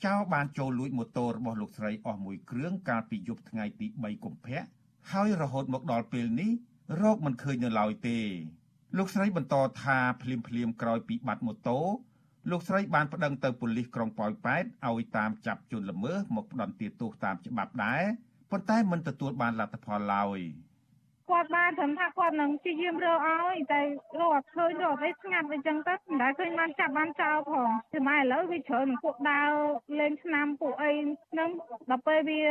[0.05, 4.61] ចៅបានចូលលួចម៉ូតូរបស់លោកស្រីអស់មួយគ្រឿងកាលពីយប់ថ្ងៃទី3កុម្ភៈ
[5.11, 6.51] ហើយរហូតមកដល់ពេលនេះ
[7.01, 8.19] រកមិនឃើញនៅឡើយទេ
[8.97, 11.79] លោកស្រីបន្តថាភ្លាមភ្លាមក្រោយពីបាត់ម៉ូតូ
[12.49, 18.03] លោកស្រីបានប្តឹងទៅប៉ូលីសក្រុងប៉ោយប៉ែតឲ្យតាមចាប់ជនល្មើសមកផ្តន្ទាទោសតាមច្បាប់ដែរ
[18.51, 20.39] ប៉ុន្តែមិនទទួលបានលទ្ធផលឡើយ។
[21.29, 23.81] គាត់បានត្រឹមថាគាត់នឹងព្យាយាមរកឲ្យតែ
[24.19, 29.51] រកអត់ឃើញរកអីស្ងាត់អីចឹងទៅមិនដែលឃើញបានចាប់បានចោលផងតែម៉ែឥឡូវវាច្រើននឹងពួកដើរ
[29.99, 30.91] លេងឆ្នាំពួកអី
[31.31, 31.49] ហ្នឹង
[31.89, 32.41] ដល់ពេលវា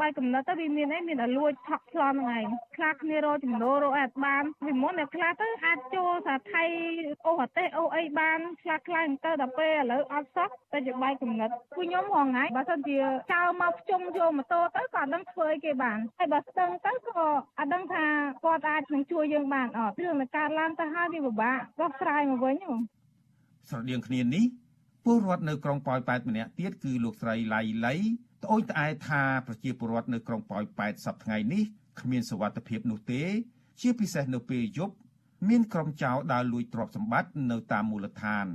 [0.00, 6.64] បាយកំណត់ទៅវាមានអីមានតែលួចថក់ឆ្លំហ្នឹងឯងខ្លះគ្នារកចំណូលរកអត់បានពីមុនតែខ្លះទៅអាចចូលសាថៃ
[7.26, 12.98] អូប្រទេសអូអីបានខ្លះខ្លះទៅដល់ពេលឥឡូវអត់សោះតែជាបាយកំណត់ពួកខ្ញុំហងៃបើសិនជា
[13.32, 17.26] ចោលមកភ្ជុំយកម៉ូតូទៅក៏អត់ដឹងធ្វើអីគេបានហើយបើស្ទឹងទៅក៏
[17.58, 18.06] អត់ដឹងថា
[18.44, 22.74] គាត់អាចនឹងជួយយើងបានអត់រឿងនឹងកើតឡើងទៅហើយវាពិបាកដោះស្រាយមកវិញហ៎
[23.68, 24.44] ស្រដៀងគ្នានេះ
[25.04, 27.94] ពលរដ្ឋនៅក្រុងប៉ោយប៉ែតម្នាក់ទៀតគឺលោកស្រីឡៃឡៃ
[28.44, 31.62] ត្អូញត្អែថាប្រជាពលរដ្ឋនៅក្រុងប៉ោយប៉ែតសប្តាហ៍ថ្ងៃនេះ
[32.00, 33.22] គ្មានសុវត្ថិភាពនោះទេ
[33.80, 34.94] ជាពិសេសនៅពេលយប់
[35.48, 38.46] មានក្រុមចោរដើរលួចទ្រព្យសម្បត្តិនៅតាមមូលដ្ឋាន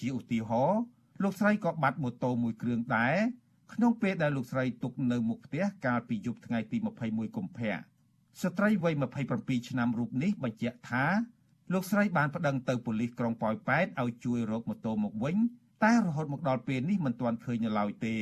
[0.00, 0.80] ជាឧទាហរណ៍
[1.22, 3.16] លោកស្រីក៏បាត់ម៉ូតូមួយគ្រឿងដែរ
[3.72, 7.89] ក្នុងពេលដែលលោកស្រីទុកនៅមុខផ្ទះកាលពីយប់ថ្ងៃទី21កុម្ភៈ
[8.42, 8.94] ស្ត្រីវ័យ
[9.32, 11.04] 27ឆ្នាំរូបនេះបញ្ជាក់ថា
[11.72, 15.36] លោកស្រីបានប្តឹងទៅប៉ូលីសក្រុងប៉ោយប៉ែតឲ្យជួយរកម៉ូតូមកវិញ
[15.84, 18.16] តែរហូតមកដល់ពេលនេះមិនទាន់ឃើញនៅឡើយទេ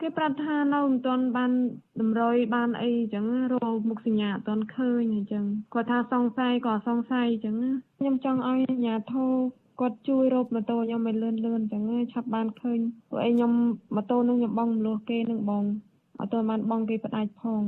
[0.00, 1.52] គេប្រាប់ថានៅមិនទាន់បាន
[2.00, 7.56] តម្រុយបានអីអញ្ចឹងរកមុខសញ្ញាអត់ទាន់ឃើញអញ្ចឹងគាត់ថាសង្ស័យក៏សង្ស័យអញ្ចឹង
[7.98, 9.32] ខ្ញុំចង់ឲ្យអាជ្ញាធរ
[9.80, 11.82] គាត់ជួយរកម៉ូតូខ្ញុំឲ្យលឿនលឿនអញ្ចឹង
[12.12, 12.78] ឆាប់បានឃើញ
[13.10, 13.52] ព្រោះអីខ្ញុំ
[13.96, 15.64] ម៉ូតូនឹងខ្ញុំបងមលោះគេនឹងបង
[16.20, 17.62] អត់ទាន់បានបងគេផ្ដាច់ផង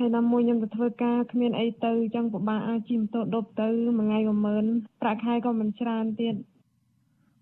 [0.00, 4.64] ហើយណាមួយខ្ញុំទៅធ្វើការគ្មានអីទៅអញ្ចឹងពិបាកអាចជិះម៉ូតូដប់ទៅមួយថ្ងៃក៏ម៉ឺន
[5.02, 6.34] ប្រាក់ខែក៏មិនច្រើនទៀត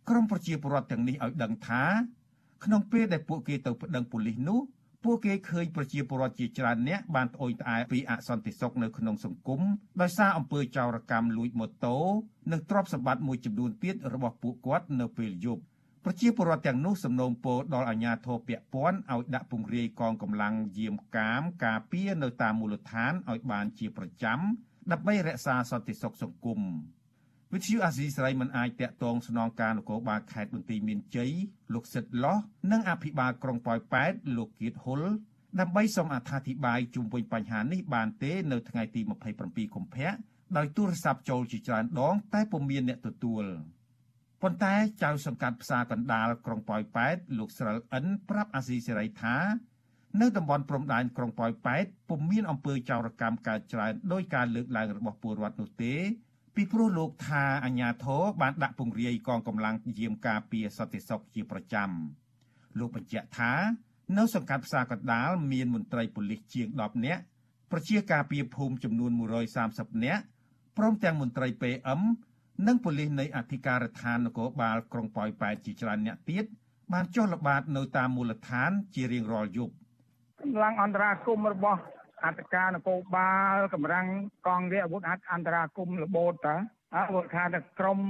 [0.08, 1.82] ក្រមប្រជាពលរដ្ឋទាំងនេះឲ្យដឹងថា
[2.64, 4.60] ក្នុងពេលដែលពួកគេទៅប្តឹងប៉ូលីសនោះ
[5.04, 9.60] ពួកគេឃើញប្រជាពលរដ្ឋជាច្រើនអ្នកបានត្អូញត្អែពីអសន្តិសុខនៅក្នុងសង្គម
[10.00, 11.96] ដោយសារអំពើចោរកម្មលួចម៉ូតូ
[12.52, 15.62] និងទ្រព្យសម្បត្តិមួយចំនួនទៀតរបស់ពួកគាត់នៅពេលយប់
[16.08, 24.38] ប្រជាពលរដ្ឋទាំងនោះសំណូមពរដល់អាជ្ញាធរពាក់ព័ន្ធឲ្យដាក់ពង្រាយកងកម្លាំងយាមកាមការពារនៅតាមមូលដ្ឋានឲ្យបានជាប្រចាំ
[24.92, 26.60] ដើម្បីរក្សាសន្តិសុខសង្គម
[27.52, 31.32] វិទ្យុអាស៊ីសេរីមិនអាចតាក់ទងស្នងការនគរបាលខេត្តបន្ទាយមានជ័យ
[31.74, 32.36] លោកសិទ្ធឡោះ
[32.72, 35.02] និងអភិបាលក្រុងប៉ោយប៉ែតលោកគៀតហ៊ុល
[35.60, 39.00] ដើម្បីសូមអត្ថាធិប្បាយជុំវិញបញ្ហានេះបានទេនៅថ្ងៃទី
[39.38, 40.10] 27កុម្ភៈ
[40.56, 43.44] ដោយទូរស័ព្ទចូលជាច្រើនដងតែពុំមានអ្នកទទួល
[44.42, 49.36] ប៉ុន្តែចៅសង្កាត់ផ្សារកណ្ដាលក្រុងប៉ោយប៉ែតលោកស្រិលអិនប្រាប់អាស៊ីសេរីថា
[50.20, 55.94] នៅតំបន់ព្រំដែនក្រុងប៉ោយប៉ែតពុំមានអំពើចោរកម្មកើតច្រើនដោយការលើកឡើងរបស់ពលរដ្ឋនោះទេ
[56.54, 61.90] ពីព្រោះលោកថាអាញាធរបានដាក់ពង្រាយកងកម្លាំងយាមការពារសន្តិសុខជាប្រចាំ
[62.78, 63.52] លោកបញ្ជាក់ថា
[64.18, 67.22] នៅសង្កាត់ផ្សារកណ្ដាលមានមន្ត្រីប៉ូលីសជាង10នាក់
[67.72, 69.10] ប្រជាការពារភូមិចំនួន
[69.56, 70.22] 130នាក់
[70.78, 72.00] ព្រមទាំងមន្ត្រី PM
[72.64, 76.44] និងប៉ូលីសនៃអធិការដ្ឋាននគរបាលក្រុងប៉ោយប៉ែតជាច្រើនអ្នកទៀត
[76.92, 79.72] បានចុះល្បាតនៅតាមមូលដ្ឋានជារៀងរាល់យប់
[80.40, 81.80] កម្លាំងអន្តរាគមរបស់
[82.24, 84.06] អធិការនគរបាលកម្លាំង
[84.46, 86.56] កងរាជអាវុធអន្តរាគមរបូតតា
[86.94, 88.00] អើបើថាតែក្រម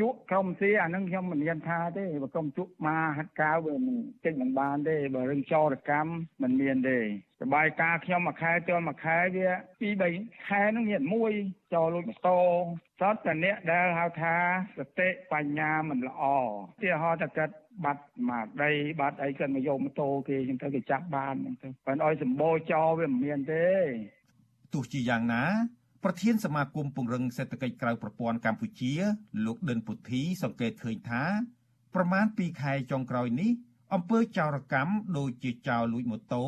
[0.00, 6.10] ជក់ក្រមស៊ីអានឹងខ្ញុំមិនមានថាទេបើក្រមជក់មកហាត់កាវវាមិនចេញមិនបានទេបើរឿងចោរកម្ម
[6.42, 6.98] មិនមានទេ
[7.40, 9.48] សបាយការខ្ញុំមួយខែចូលមួយខែវា
[9.80, 11.32] ពី3ខែនឹងមានមួយ
[11.74, 12.38] ចូលលួចម៉ូតូ
[13.00, 14.36] សតតែអ្នកដែលហៅថា
[14.78, 16.22] សតិបញ្ញាមិនល្អ
[16.82, 23.66] ទីហោតកាត់បាត់មកដីបាត់អីគាត់មកយកម៉ូតូគេចឹងទៅគេចាប់បានចឹងទៅបើឲ្យសម្បូរចោវាមិនមានទេ
[24.74, 25.44] ទោះជាយ៉ាងណា
[26.08, 28.92] ប្រធានសមាគមពង្រឹងសេដ្ឋកិច្ចក្រៅប្រព័ន្ធកម្ពុជា
[29.46, 31.22] លោកដិនពុទ្ធី សង្កេតឃើញថា
[31.94, 33.50] ប្រមាណ2ខែចុងក្រោយនេះ
[33.94, 36.44] អំពើចោរកម្មដូចជាចោរលួចម៉ូតូ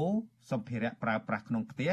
[0.50, 1.92] សម្ភារៈប្រើប្រាស់ក្នុងផ្ទះ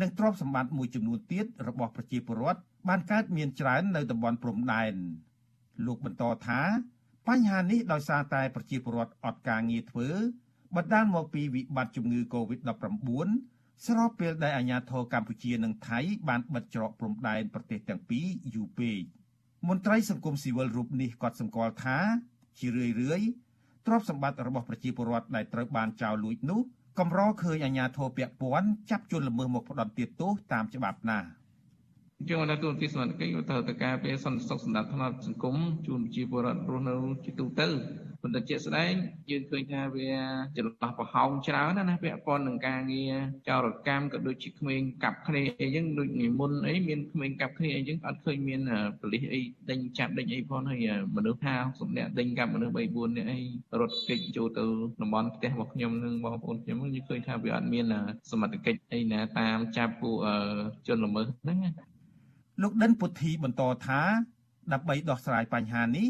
[0.00, 4.94] និងទ្រព្យសម្បត្តិមួយចំនួនទៀតរបស់ប្រជាពលរដ្ឋបានកើតមានច្រើននៅតំបន់ព្រំដែន
[5.86, 6.60] លោកបន្តថា
[7.28, 10.08] បញ្ហានេះដោយសារតែប្រជាពលរដ្ឋអត់ការងារធ្វើ
[10.76, 19.00] បណ្ដាលមកពីវិបត្តិជំងឺ Covid-19 ស្របពេលដែលអាជ្ញាធរកម្ពុជានិងថៃបានបិទច្រកព្រំដែនប្រទេសទាំងពីរយូរពេក
[19.68, 21.98] មន្ត្រីសង្គមស៊ីវិលរូបនេះក៏សម្គាល់ថា
[22.58, 23.20] ជារឿយរឿយ
[23.86, 26.60] ទ្រព្យសម្បត្តិរបស់ប្រជាពលរដ្ឋដែលត្រូវបានចោរលួចនោះ
[26.98, 31.28] កម្រឃើញអាជ្ញាធរពាក់ព័ន្ធចាប់ជនល្មើសមកផ្ដន់ទោសតាមច្បាប់ណាស់
[32.26, 37.68] យើងនៅទូនទីសមត្ថកិច្ចក៏ត្រូវតែការពារសន្តិសុខសម្រាប់ផ្នែកសង្គមជូនប្រជាពលរដ្ឋរស់នៅជាទូទៅ
[38.22, 38.92] ប៉ុន្តែជាក់ស្ដែង
[39.30, 40.10] យើងឃើញថាវា
[40.56, 43.14] ចន្លោះប្រហោងច្រើនណាស់ណាពាក់ព័ន្ធនឹងការងារ
[43.48, 48.60] ចោរកម្មក៏ដូចជាក្មេងកាប់គ្នាអីចឹងដូចនិមន្តអីមានក្មេងកាប់គ្នាអីចឹងអត់ឃើញមាន
[49.00, 53.40] ប៉ូលីសអីដេញចាប់ដេញអីផងហើយមនុស្ស50នាក់ដេញកាប់មនុស្ស3 4នាក់អី
[53.80, 54.64] រត់គេចចូលទៅ
[55.02, 57.84] តំបន់ផ្ទះរបស់ខ្ញុំនិងបងប្អូនខ្ញុំយើងឃើញថាវាអត់មាន
[58.30, 60.16] សមត្ថកិច្ចអីណាតាមចាប់ពួក
[60.86, 61.58] ជនល្មើសហ្នឹង
[62.62, 64.00] លោកដិនពុទ្ធីបន្តថា
[64.72, 66.06] ដើម្បីដោះស្រាយបញ្ហានេះ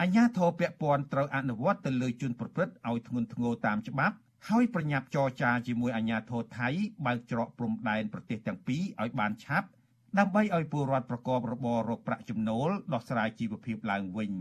[0.00, 4.16] អាជ្ញាធរពាក់ព័ន្ធត្រូវអនុវត្តទៅលើជនប្រព្រឹត្តឲ្យធ្ងន់ធ្ងរតាមច្បាប់
[4.48, 6.68] ហើយប្រញាប់ចរចាជាមួយអាជ្ញាធរថៃ
[7.06, 9.68] បើកច្រកព្រំដែនប្រទេសទាំងពីរឲ្យបានឆាប់
[10.18, 14.32] ដើម្បីឲ្យពលរដ្ឋប្រកបរបររកប្រាក់ចំណូលដោះស្រាយជីវភាពឡើងវិញ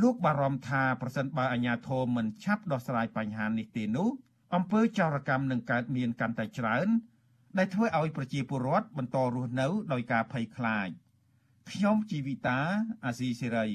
[0.00, 4.08] លោកបារម្ភថាប្រសិនបើអាជ្ញាធរមិនឆាប់ដោះស្រាយបញ្ហានេះទេនោះ
[4.54, 6.88] អំពើចោរកម្មនឹងកើតមានកាន់តែច្រើន
[7.58, 10.88] ដែលធ្វើឲ្យប្រជាពលរដ្ឋបន្តរស់នៅដោយការភ័យខ្លាច
[11.70, 12.60] ខ្ញុំជីវិតា
[13.04, 13.68] អាស៊ីសេរី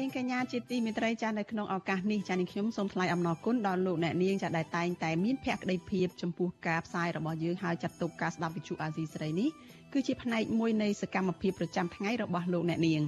[0.00, 9.48] នាងកញ្ញាជាទីមេត្រីចានៅក្នុងឱកាសនេះចានាងខ្ញុំសូមថ្លែងអំណរគុណដល់លោកអ្នកនាងចាដែលតែងតែមានភក្ដីភាពចំពោះការផ្សាយរបស់យើងហើយចាត់ទុកការស្ដាប់វិទ្យុអាស៊ីសេរីនេះ
[9.92, 13.02] គឺជាផ្នែកមួយនៃសកម្មភាពប្រចាំថ្ងៃរបស់លោកអ្នកនាង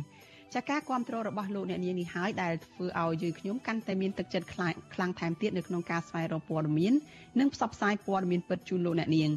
[0.54, 6.94] ចាការគ្រប់គ្រងរបស់លោកអ្នកនាងនេះហើយដែលធ្វើឲ្យយើងខ្ញុំកាន់តែមានទឹកចិត្តខ្លាំងថែមទៀតនៅក្នុងការស្វែងរកព័ត៌មាន
[7.40, 9.30] និងផ្សព្វផ្សាយព័ត៌មានពិតជូនលោកអ្នកនាង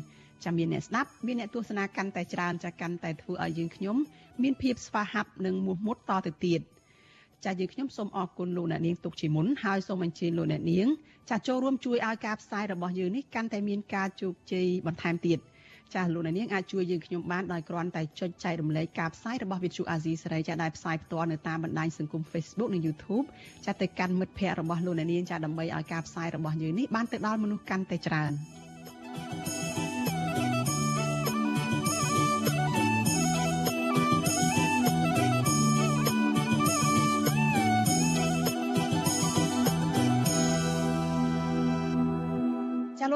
[0.43, 3.97] ចាំមានអ្នកស្ដាប់មានអ្នកទស្សនាកាន់តែច្រើនចាកាន់តែធ្វើឲ្យយើងខ្ញុំ
[4.43, 6.61] មានភាពស្វាហាប់និងមោះមុតតទៅទៀត
[7.45, 10.87] ចាយើងខ្ញុំសូមអរគុណលោកអ្នកនាងទុកជាមុនហើយសូមអញ្ជើញលោកអ្នកនាង
[11.29, 15.39] ចាចូលរួមជួយឲ្យការផ្សាយរបស់យើងនេះកាន់តែមានការជោគជ័យបន្ថែមទៀត។
[15.93, 23.25] ចាស់លោកនាងអាចជួយយើងខ្ញុំបានដោយគ្រាន់តែចុចចែករំលែកការផ្សាយរបស់វិទ្យុអាស៊ីសេរីចាដែលផ្សាយផ្ទាល់នៅតាមបណ្ដាញសង្គម Facebook និង YouTube
[23.65, 28.33] ចាទៅកាន់មិត្តភ័ក្តិរបស់លោកនាងចាដើម្បីឲ្យការផ្សាយរបស់យើងនេះបានទៅដល់មនុស្សកាន់តែច្រើន។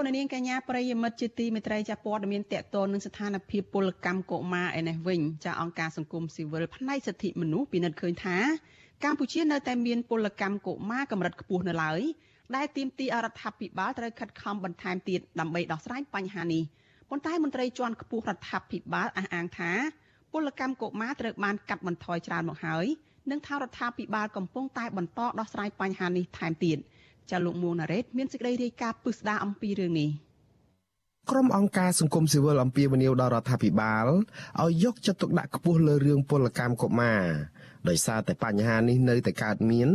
[0.09, 8.37] លោកនាងកញ្ញាប្រិយមិត្តជាទីមេត្រីចាព័ត៌មានតកតននឹងស្ថានភាពពលកម្មកុមារឯនេះវិញចាអង្គការសង្គមស៊ីវិលផ្នែកសិទ្ធិមនុស្សពិនិត្យឃើញថា
[9.03, 12.01] កម្ពុជានៅតែមានពលកម្មកុមារកម្រិតខ្ពស់នៅឡើយ
[12.55, 16.63] ដែលទាមទាររដ្ឋាភិបាលត្រូវខិតខំបន្ថែមទៀតដើម្បីដោះស្រាយបញ្ហានេះ
[17.09, 19.71] ប៉ុន្តែមន្ត្រីជាន់ខ្ពស់រដ្ឋាភិបាលអះអាងថា
[20.33, 22.85] ពលកម្មកុមារត្រូវបានកាត់បន្ថយច្រើនមកហើយ
[23.31, 26.77] និងថារដ្ឋាភិបាលកំពុងតែបន្តដោះស្រាយបញ្ហានេះថែមទៀត
[27.31, 30.09] ចាលោកមួងណារ៉េតមានសេចក្តីរាយការណ៍ពិស្ដារអំពីរឿងនេះ
[31.31, 34.07] ក្រុមអង្គការសង្គមស៊ីវិលអំពាវនាវដល់រដ្ឋាភិបាល
[34.61, 37.23] ឲ្យយកចិត្តទុកដាក់ខ្ពស់លើរឿងពលកម្មកុមារ
[37.89, 39.89] ដោយសារតែបញ្ហានេះនៅតែកើតមាន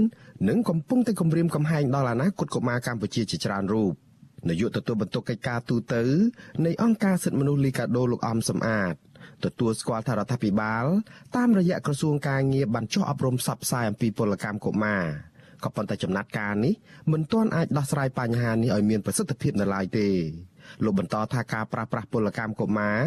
[0.48, 3.92] និងកំពុងតែគំរាមកំហែងដល់អនាគតកុមារកម្ពុជាជាច្រើនរូប
[4.48, 5.94] នាយកទទួលបន្ទុកកិច្ចការទូត
[6.64, 8.94] នៃអង្គការសិទ្ធិមនុស្សលីកាដូលោកអំសំអាត
[9.44, 10.84] ទទួលស្គាល់ថារដ្ឋាភិបាល
[11.36, 15.04] តាមរយៈក្រសួងការងារបានចុះអប់រំផ្សព្វផ្សាយអំពីពលកម្មកុមារ
[15.64, 16.74] ក៏ប៉ុន្តែចំណាត់ការនេះ
[17.12, 20.08] មិនទាន់អាចដោះស្រាយបញ្ហានេះឲ្យមានប្រសិទ្ធភាពនៅឡើយទេ
[20.84, 23.00] លោកបន្តថាការប្រាស្រ័យពលកម្មកុមារ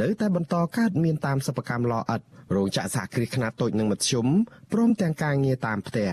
[0.00, 2.20] នៅតែបន្តកើតមានតាមសិប្បកម្មលអិត
[2.54, 4.26] រោងចក្រសហគ្រាសខ្នាតតូចនិងមធ្យម
[4.72, 6.10] ព្រមទាំងការងារតាមផ្ទះ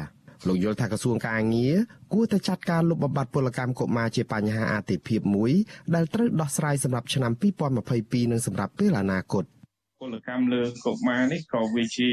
[0.47, 1.75] លោកយល់ថាក្រសួងការងារ
[2.13, 5.51] គួរតែចាត់ការលុបបំបាត់ពលកម្មកុមារជាបញ្ហាអាទិភាពមួយ
[5.95, 7.31] ដែលត្រូវដោះស្រាយសម្រាប់ឆ្នាំ
[7.81, 9.45] 2022និងសម្រាប់ពេលអនាគត
[10.05, 12.09] ពលកម្មលើកុមារនេះក៏វាជា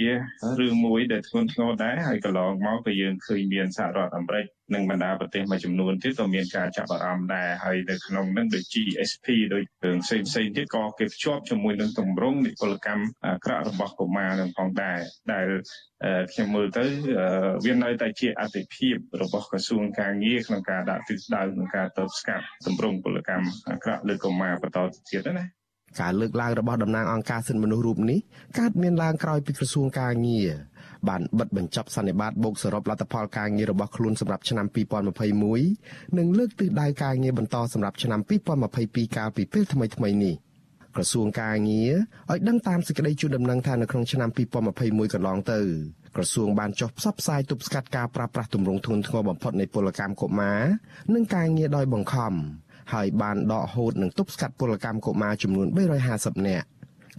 [0.60, 14.98] រឿងមួយដែលធ្ងន់ធ្ងរដែរហើយកន្លងមកក៏យើងឃើញមានសហរដ្ឋអាមេរិកនិងបណ្ដាប្រទេសមួយចំនួនទៀតក៏មានការចាប់អារម្មណ៍ដែរហើយនៅក្នុងនឹងដូច GSP ដូចរឿងផ្សេងផ្សេងទៀតក៏គេភ្ជាប់ជាមួយនឹងទម្រង់និពលកម្មអាក្រក់របស់កុមារនឹងផងដែរ
[15.32, 15.46] ដែល
[16.32, 16.84] ខ្ញុំមើលទៅ
[17.64, 25.61] វានៅតែជាអតិភិបរបស់ក្រសួងការងារក្នុងការដាក់ទិសដៅក្នុងការតបស្កាត់ទម្រង់ពលកម្មអាក្រក់លើកុមារបន្តទៅទៀតណា
[26.00, 28.18] ការលើកឡើងរបស់តំណាងអង្គការសិទ្ធិមនុស្សរូបនេះ
[28.58, 30.50] កើតមានឡើងក្រោយពីក្រសួងការងារ
[31.08, 34.66] បានបិទបញ្ចប់សន្និបាតបូកសរុបលទ្ធផលការងាររបស់ខ្លួនសម្រាប់ឆ្នាំ
[35.42, 38.20] 2021និងលើកទិសដៅការងារបន្តសម្រាប់ឆ្នាំ
[38.68, 40.34] 2022កាលពីពេលថ្មីៗនេះ
[40.96, 41.92] ក្រសួងការងារ
[42.30, 44.28] ឲ្យដឹងតាមសេចក្តីជូនដំណឹងថានៅក្នុងឆ្នាំ
[44.72, 45.60] 2021កន្លងទៅ
[46.16, 50.60] ក្រសួងបានចុះផ្សព្វផ្សាយទប់ស្កាត់ការប្រើប្រាស់ទម្រង់ធ្ងន់ធ្ងរបំផុតនៃពលកម្មកុមារ
[51.14, 52.32] និងការងារដោយបង្ខំ
[52.92, 55.66] ហើយបានដកហូតនិងទប់ស្កាត់ពលកម្មកុមារចំនួន
[56.06, 56.66] 350នាក់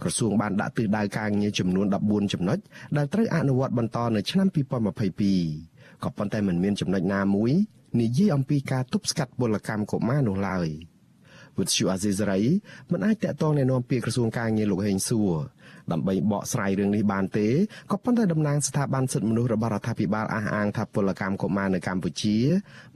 [0.02, 2.58] ក្រសួងបានដាក់ទិសដៅការងារចំនួន14ចំណុច
[2.96, 4.48] ដែលត្រូវអនុវត្តបន្តនៅឆ្នាំ
[5.14, 7.52] 2022ក៏ប៉ុន្តែមិនមានចំណុចណាមួយ
[8.00, 10.68] និយាយអំពីការទប់ស្កាត់ពលកម្មកុមារនោះឡើយ
[11.58, 12.40] វិទ្យុអាស៊ីសេរី
[12.92, 15.32] មិនអាចតាក់ទងណែនាំពីក្រសួងការងារលោកហេងសួរ
[15.92, 17.48] ដើម្បីបកស្រាយរឿងនេះបានទេ
[17.90, 22.36] ក៏ប៉ុន្តែតំណាងស្ថាប័នសិទ្ធិមនុស្សរបស់រដ្ឋាភិបាលអះអាងថាពលកម្មកុមារនៅកម្ពុជា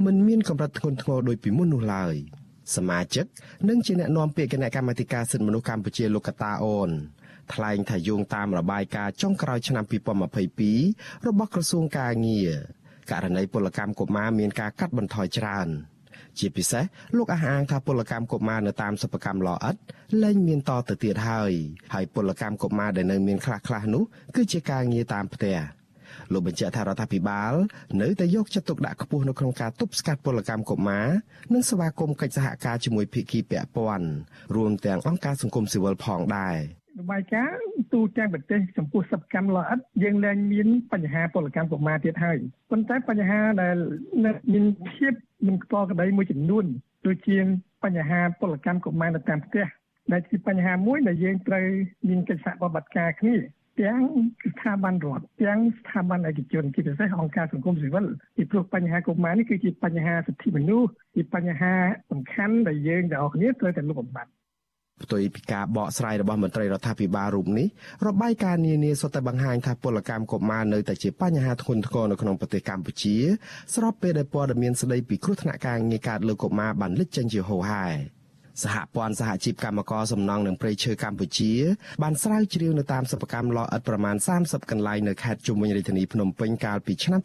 [0.04, 2.16] មិនមានកម្រិតធ្ងន់ធ្ងរដូចពីមុននោះឡើយ។
[2.76, 3.24] សមាជិក
[3.68, 6.90] និងជាអ្នកនាំពាក្យគណៈកម្មាធិការសិទ្ធិមនុស្សកម្ពុជាលោកកតាអូន
[7.54, 9.84] ថ្លែងថាយោងតាមរបាយការណ៍ចុងក្រោយឆ្នាំ
[10.60, 12.50] 2022របស់ក្រសួងការងារ
[13.10, 15.68] ករណីពលកម្មកុមារមានការកាត់បន្ថយច្រើន
[16.38, 16.84] ជាពិសេស
[17.16, 19.76] លោកអះអាងថាពលកម្មកុមារនៅតាមសិប្បកម្មលអិត
[20.22, 21.52] លែងមានតទៅទៀតហើយ
[21.94, 24.02] ហើយពលកម្មកុមារដែលនៅមានខ្លះខ្លះនោះ
[24.36, 25.58] គឺជាការងារតាមផ្ទះ
[26.32, 27.52] លោកបញ្ជាក់ថារដ្ឋាភិបាល
[28.02, 31.06] នៅតែយកចិត្តទុកដាក់ខ្ពស់នៅក្នុងការទប់ស្កាត់ពលកម្មកុមារ
[31.52, 34.08] និងស្វាគមន៍កិច្ចសហការជាមួយភាគីពាក់ព័ន្ធ
[34.56, 36.56] រួមទាំងអង្គការសង្គមស៊ីវិលផងដែរ
[37.00, 37.60] របាយការណ៍
[37.92, 42.38] ទូទាំងប្រទេសចំពោះសកម្មលអិតយើងលែងមានបញ្ហាពលកម្មកុមារទៀតហើយ
[42.70, 43.76] ប៉ុន្តែបញ្ហាដែល
[44.52, 45.12] មានភាព
[45.46, 46.64] មិនខ្ពល់ក្តីមួយចំនួន
[47.06, 47.38] ដូចជា
[47.84, 49.66] បញ្ហាពលកម្មកុមារនៅតាមផ្ទះ
[50.12, 51.66] ដែលជាបញ្ហាមួយដែលយើងត្រូវ
[52.08, 53.36] មានកិច្ចសហប្រតិបត្តិការគ្នា
[53.80, 54.00] ទាំង
[54.52, 58.04] ស្ថាប័នរដ្ឋទាំងស្ថាប័នឯកជនជាពិសេសអង្គការសង្គមស៊ីវិល
[58.36, 61.74] ពីព្រោះបញ្ហាកុមារនេះគឺជាបញ្ហាសិទ្ធិមនុស្សជាបញ្ហា
[62.10, 64.30] សំខាន់ដែលយើងទាំងអស់គ្នាត្រូវតែលុបបំបាត់
[65.02, 67.66] ផ្ទុយពីការបកស្រាយរបស់មន្ត្រីរដ្ឋាភិបាលរូបនេះ
[68.06, 73.16] របាយការណ៍នានាសុទ្ធតែបង្ហាញថាពលកម្មកុមារនៅតែជាបញ្ហាធ្ងន់ធ្ងរនៅក្នុងប្រទេសកម្ពុជា
[73.74, 78.17] ស្របពេលដែលព័ត៌មានស្ដីពីគ្រោះថ្នាក់ការងារកើតលើកុមារបានលេចចេញជាហូរហែ
[78.62, 81.52] សហព័ន្ធសហជីពកម្មករសំណង់និងព្រៃឈើកម្ពុជា
[82.02, 87.20] បានស្រាវជ្រាវនៅតាមសិប្បកម្មលអិតប្រមាណ30កន្លែងនៅខេត្តជុំវិញរាជធានីភ្នំពេញកាលពីឆ្នាំ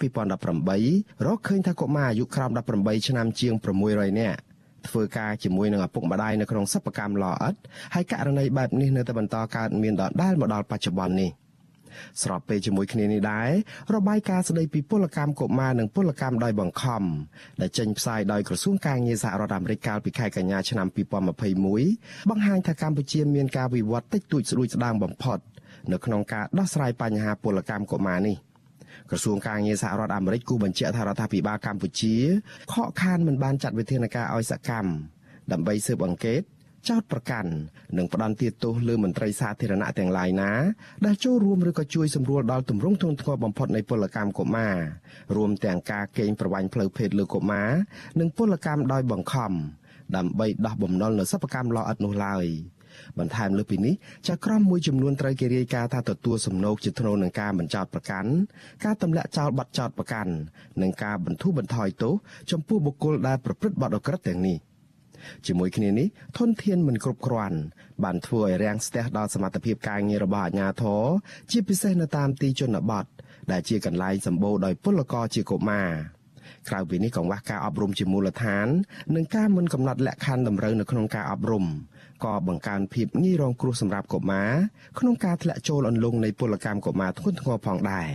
[0.61, 3.53] 2018រកឃើញថាកុមារអាយុក្រោម18ឆ្នាំជាង
[3.87, 4.39] 600នាក់
[4.87, 7.55] ធ្វើការជាមួយនឹងឪពុកម្ដាយនៅក្នុងសិប្បកម្មលអិត
[7.95, 11.31] ហើយករណីបែបនេះនៅតែបន្តកើតមានដដែលមកដល់បច្ចុប្បន្ននេះ
[12.21, 13.49] ស្របពេលជាមួយគ្នានេះដែរ
[13.95, 17.03] របាយការណ៍ស្ដីពីពលកម្មកុមារនិងពលកម្មដោយបង្ខំ
[17.61, 20.87] ដែលចេញផ្សាយដោយក្រសួងការងារសហរដ្ឋអាមេរិកកាលពីខែកញ្ញាឆ្នាំ
[21.63, 25.39] 2021បង្ហាញថាកម្ពុជាមានការវិវត្តតិចតួចស្ដួយស្ដាងបំផុត
[25.91, 28.37] នៅក្នុងការដោះស្រាយបញ្ហាពលកម្មកុមារនេះ
[29.09, 32.15] ក្រសួងការងារសហរដ្ឋអាមេរិកគូបញ្ជាក់ថារដ្ឋាភិបាលកម្ពុជា
[32.73, 34.91] ខកខានមិនបានចាត់វិធានការឲ្យសកម្ម
[35.51, 36.41] ដើម្បីស៊ើបអង្កេត
[36.89, 37.51] ចោតប្រកាន់
[37.97, 40.51] និងផ្ដន្ទាទោសលើមន្ត្រីសាធារណៈទាំងឡាយណា
[41.05, 44.75] ដែលចូលរួមឬក៏ជួយសម្រួលដល់ទម្រង់ធ្ងន់ធ្ងរបំផុតនៃពលកម្មកុមារ
[45.35, 47.69] រួមទាំងការកេងប្រវ័ញ្ចផ្លូវភេទលើកុមារ
[48.19, 49.51] និងពលកម្មដោយបង្ខំ
[50.15, 52.45] ដើម្បីដោះបំណុលនៅសិប្បកម្មលអិតនោះឡើយ
[53.19, 53.93] បន្ថែមលើពីនេះ
[54.27, 58.29] ចៅក្រមមួយចំនួនត្រូវគេរាយការណ៍ថាទទួលសំណូកជាធ្នូនឹងការបញ្ចោតប្រកាន់
[58.83, 60.31] ការទម្លាក់ចោលបាត់ចោតប្រកាន់
[60.81, 62.13] និងការបន្ធូរបន្ថយទោស
[62.51, 64.59] ចំពោះបុគ្គលដែលប្រព្រឹត្តបទអក្រិតទាំងនេះ។
[65.45, 66.07] ជាមួយគ្នានេះ
[66.37, 67.59] ធនធានមិនគ្រប់គ្រាន់
[68.03, 71.03] បានធ្វើឲ្យរាំងស្ទះដល់សមត្ថភាពការងាររបស់អាជ្ញាធរ
[71.51, 73.05] ជាពិសេសនៅតាមទីជនបទ
[73.51, 75.91] ដែលជាកន្លែងសម្បូរដោយពលករជាកុមារ
[76.69, 78.67] ក្រៅពីនេះកង្វះការអប់រំជាមូលដ្ឋាន
[79.15, 81.65] និងការមិនកំណត់លក្ខខណ្ឌតម្រូវនៅក្នុងការអប់រំ
[82.25, 84.51] ក៏បង្កើនភាពងាយរងគ្រោះសម្រាប់កុមារ
[84.99, 88.07] ក្នុងការធ្លាក់ចូលអន្លង់នៃពលកម្មកុមារធ្ងន់ធ្ងរផងដែរ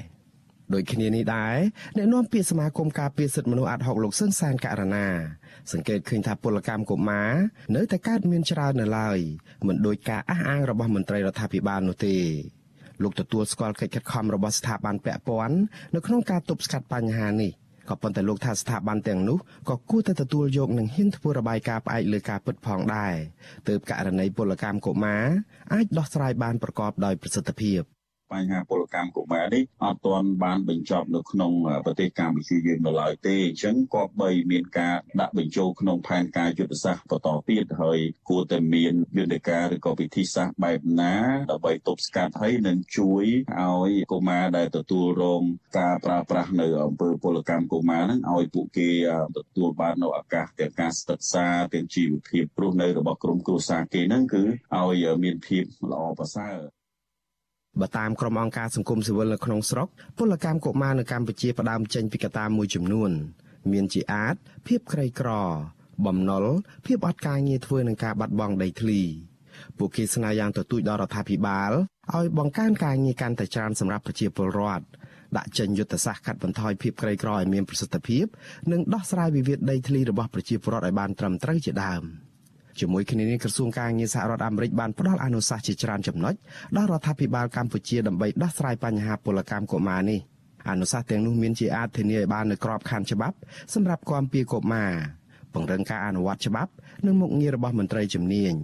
[0.74, 1.57] ដូចគ្នានេះដែរ
[1.96, 5.07] អ្នកនាំពាក្យសមាគមការពារសិទ្ធិមនុស្សអាត់ហុកលោកសឹងសានករណា
[5.72, 7.31] សង្កេតឃើញថាពលកម្មកុមារ
[7.76, 9.18] នៅតែកើតមានច្រើននៅឡើយ
[9.66, 12.16] មិនដូចការអះអាងរបស់មន្ត្រីរដ្ឋាភិបាលនោះទេ
[13.02, 15.57] លោកទទួលស្គាល់កិច្ចខិតខំរបស់ស្ថាប័នពាក់ព័ន្ធ
[15.94, 17.52] នៅក្នុងការទប់ស្កាត់បញ្ហានេះ
[17.88, 23.14] ក៏ប៉ុន្តែលោកថាស្ថាប័នទាំងនោះក៏គួរតែទទួលយកនិងហ៊ានធ្វើរបាយការណ៍ផ្អែកលើការពិតផងដែរ
[23.68, 25.24] ទើបករណីពលកម្មកុមារ
[25.72, 27.97] អាចដោះស្រាយបានប្រកបដោយប្រសិទ្ធភាព
[28.32, 31.52] បញ្ហាពលកម្មកុមារនេះអត់ទាន់បានបញ្ចប់នៅក្នុង
[31.84, 41.14] ប្រទេសកម្ពុជាយើងនៅឡើយទេអញ្ចឹងក៏បីមានការដាក់បញ្ចូលក្នុងផែនការយុទ្ធសាស្ត្របន្តទៀតហើយគួរតែមានយន្តការឬក៏វិធីសាស្ត្របែបណា
[41.50, 43.24] ដើម្បីទប់ស្កាត់ហើយនឹងជួយ
[43.60, 45.42] ឲ្យកុមារដែលទទួលរង
[45.78, 48.88] ការប្រើប្រាស់នៅអំពើពលកម្មកុមារហ្នឹងឲ្យពួកគេ
[49.36, 54.42] ទទួលបាននៅឱកាសទាំងការសិក្សាទាំងជីវភាពរស់នៅរបស់ក្រុមគ្រួសារគេហ្នឹងគឺ
[54.76, 56.77] ឲ្យមានភាពល្អប្រសើរ
[57.80, 59.88] បើតាមក្រុមអង្គការសង្គមស៊ីវិលនៅក្នុងស្រុក
[60.18, 63.10] ពលកម្មកុមារនៅកម្ពុជាផ្ដើមចេញពីកត្តាមួយចំនួន
[63.72, 64.34] មានជាអាច
[64.66, 65.30] ភាពក្រីក្រ
[66.06, 66.44] បំណុល
[66.86, 69.00] ភាពអត់ការងារធ្វើនឹងការបាត់បង់ដីធ្លី
[69.78, 71.72] ពួកគេស្នើយ៉ាងទទូចដល់រដ្ឋាភិបាល
[72.14, 74.84] ឲ្យបង្កើនការងារកាន់តែច្រើនសម្រាប់ប្រជាពលរដ្ឋ
[75.36, 78.24] ដាក់ចេញយុទ្ធសាស្ត្រកាត់បន្ថយភាពក្រីក្រឲ្យមានប្រសិទ្ធភាព
[78.72, 82.04] និងដោះស្រាយវិវាទដីធ្លីរបស់ប្រជាពលរដ្ឋឲ្យបានត្រឹមត្រូវជាដើម។
[82.80, 86.34] ជាមួយគ្នានេះក្រសួងការងារសហរដ្ឋអាមេរិកបានផ្ដល់អនុសាសន៍ជាច្រើនចំណុច
[86.76, 90.20] ដល់រដ្ឋាភិបាលកម្ពុជាដើម្បីដោះស្រាយបញ្ហាពលកម្មកុមារនេះ
[90.68, 93.36] អនុសាសន៍ទាំងនោះមានជាអាចធានាឲ្យបាននូវក្របខ័ណ្ឌច្បាប់
[93.74, 94.92] សម្រាប់គាំពៀកុមារ
[95.52, 96.72] ពង្រឹងការអនុវត្តច្បាប់
[97.06, 98.54] និងមុខងាររបស់មន្ត្រីជំនាញ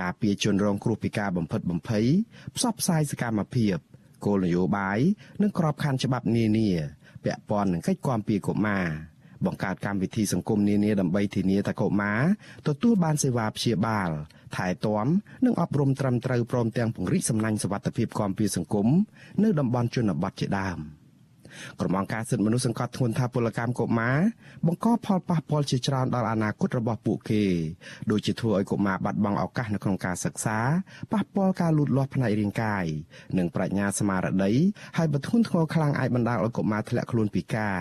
[0.00, 2.06] ការពារជនរងគ្រោះពីការបំផិតបំភ័យ
[2.56, 3.76] ផ្សព្វផ្សាយសកម្មភាព
[4.24, 4.98] គោលនយោបាយ
[5.42, 6.68] និងក្របខ័ណ្ឌច្បាប់នានា
[7.24, 8.86] ពាក់ព័ន្ធនឹងកិច្ចគាំពៀកុមារ
[9.46, 12.22] បង្កើតកម្មវិធីសង្គមនានាដើម្បីធានាថាកុមារ
[12.68, 14.10] ទទួលបានសេវាព្យាបាល
[14.56, 15.06] ថែទាំ
[15.44, 18.88] និងអប់រំត្រឹមត្រូវព្រមទាំងពង្រីកសំណាញ់សវត្ថិភាពគាំពារសង្គម
[19.42, 20.80] នៅតំបន់ជនបទជាដើម។
[21.80, 24.18] ក្រុមអង្គការសិទ្ធិមនុស្សសង្កត់ធ្ងន់ថាពលកម្មកុមារ
[24.66, 27.44] បង្កផលប៉ះពាល់ជាច្រើនដល់អនាគតរបស់ពួកគេ
[28.10, 30.58] ដូចជាធ្វើឲ្យកុមារបាត់បង់ឱកាសនៅក្នុងការសិក្សា
[31.12, 32.84] ប៉ះពាល់ការលូតលាស់ផ្នែករាងកាយ
[33.38, 34.52] និងប្រាជ្ញាស្មារតី
[34.96, 37.76] ហើយបើធ្ងន់ធ្ងរខ្លាំងអាចបណ្ដាលឲ្យកុមារធ្លាក់ខ្លួនពិការ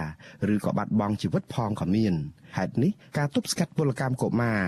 [0.54, 2.14] ឬក៏បាត់បង់ជីវិតផងក៏មាន
[2.58, 4.62] ហេតុនេះការទប់ស្កាត់ពលកម្មកុមារ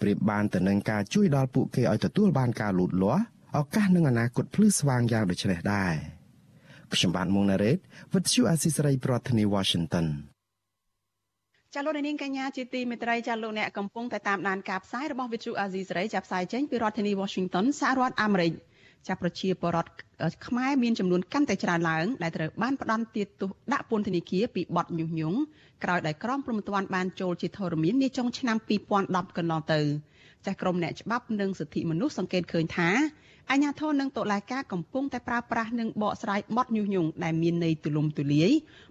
[0.00, 3.22] ប្រៀបបានទៅនឹងការជួយដល់ពួកគេឲ្យទទួលបានការលូតលាស់
[3.58, 5.94] ឱកាសនិងអនាគតភ្លឺស្វាងយ៉ាងដូចនេះដែរ។
[6.94, 7.78] ខ្ញុំបាទមុងណារ៉េត
[8.12, 10.06] With you Asisari ប្រធានាទី Washington
[11.74, 18.52] ចាលោកនាងកញ្ញាជាទីមេត្រីចាលោកអ្នកកំពុងតែតាមដានការផ្សាយរបស់ Vithu Azizi សេរីចាប់ផ្សាយចេញពីរដ្ឋធានី Washington សហរដ្ឋអាមេរិក
[19.08, 19.90] ចាប្រជាពលរដ្ឋ
[20.46, 25.38] ខ្មែរមានចំនួនកាន់តែច្រើនឡើងដែលត្រូវបានផ្ដន់ទាទោសដាក់ពន្ធនាគារពីបទញុះញង់
[25.84, 28.56] ក្រោយដែលក្រមព្រំប្រទានបានចូលជាធរមាននាចុងឆ្នាំ
[28.98, 29.80] 2010កន្លងទៅ
[30.46, 32.90] ចាស់ក្រមអ្នកច្បាប់និងសិទ្ធិមនុស្សសង្កេតឃើញថា
[33.50, 38.50] អាជ្ញាធរនិងតុលាការកំពុងតែប្រើប្រាស់និងបកស្រាយបទញុះញង់ដែលមានន័យទូលំទូលាយ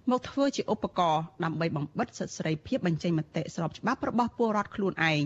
[0.09, 5.23] មកធ្វើជាឧបករណ៍ដើម្បីបំបិតសិទ្ធិសេរីភាពបញ្ចេញមតិស្របច្បាប់របស់ពលរដ្ឋខ្លួនឯង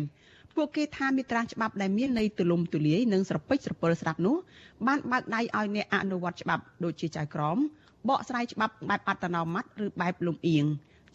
[0.55, 4.35] ពួកគេថាមាត្រាច្បាប់ដែលមានន័យទូលំទូលាយនិងស្រពេចស្រពិលស្រាប់នោះ
[4.87, 7.57] បានបើកដៃឲ្យអ្នកអនុវត្តច្បាប់ដូចជាចៅក្រម
[8.09, 10.65] បកស្រាយច្បាប់បែបអត្តនោម័តឬបែបលំអៀង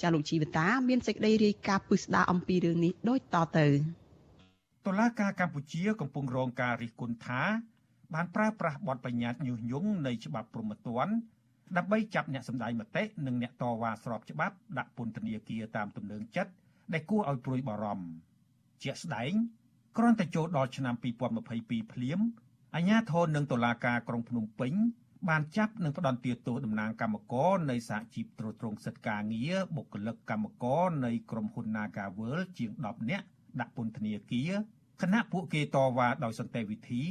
[0.02, 3.66] ចាលោកជីវតា មានសេចក្តីរាយការណ៍ពិស្ដារអំពីរឿងនេះដូចតទៅ
[4.86, 7.42] តុលាការកម្ពុជាកំពុងរងការរិះគន់ថា
[8.14, 11.14] បានប្រើប្រាស់បទបញ្ញត្តិញុះញង់នៃច្បាប់ព្រហ្មទណ្ឌ
[11.76, 16.52] ដើម្បីចាប់អ្នកសម្ដែងមតិនិងអ្នកតវ៉ាស្របច្បាប់ដាក់ពន្ធនាគារតាមទំនឹងចិត្ត
[16.92, 18.06] ដែលគួរឲ្យព្រួយបារម្ភ
[18.82, 19.32] ជាក់ស្ដែង
[19.96, 20.94] គ្រាន់តែចូលដល់ឆ្នាំ
[21.42, 22.20] 2022ភ្លាម
[22.74, 24.72] អាជ្ញាធរនិងតុលាការក្រុងភ្នំពេញ
[25.28, 33.26] បានចាប់និងផ្ដន្ទាទោសតំណាងគណៈកម្មការនៃសហជីពត្រួតត្រងសិទ្ធិការងារបុគ្គលិកកម្មករនៃក្រុមហ៊ុន Nagavel ជាង10នាក់
[33.60, 34.50] ដាក់ពន្ធនាគារ
[35.02, 37.02] គណៈពួកគេតវ៉ាដោយសន្តិវិធី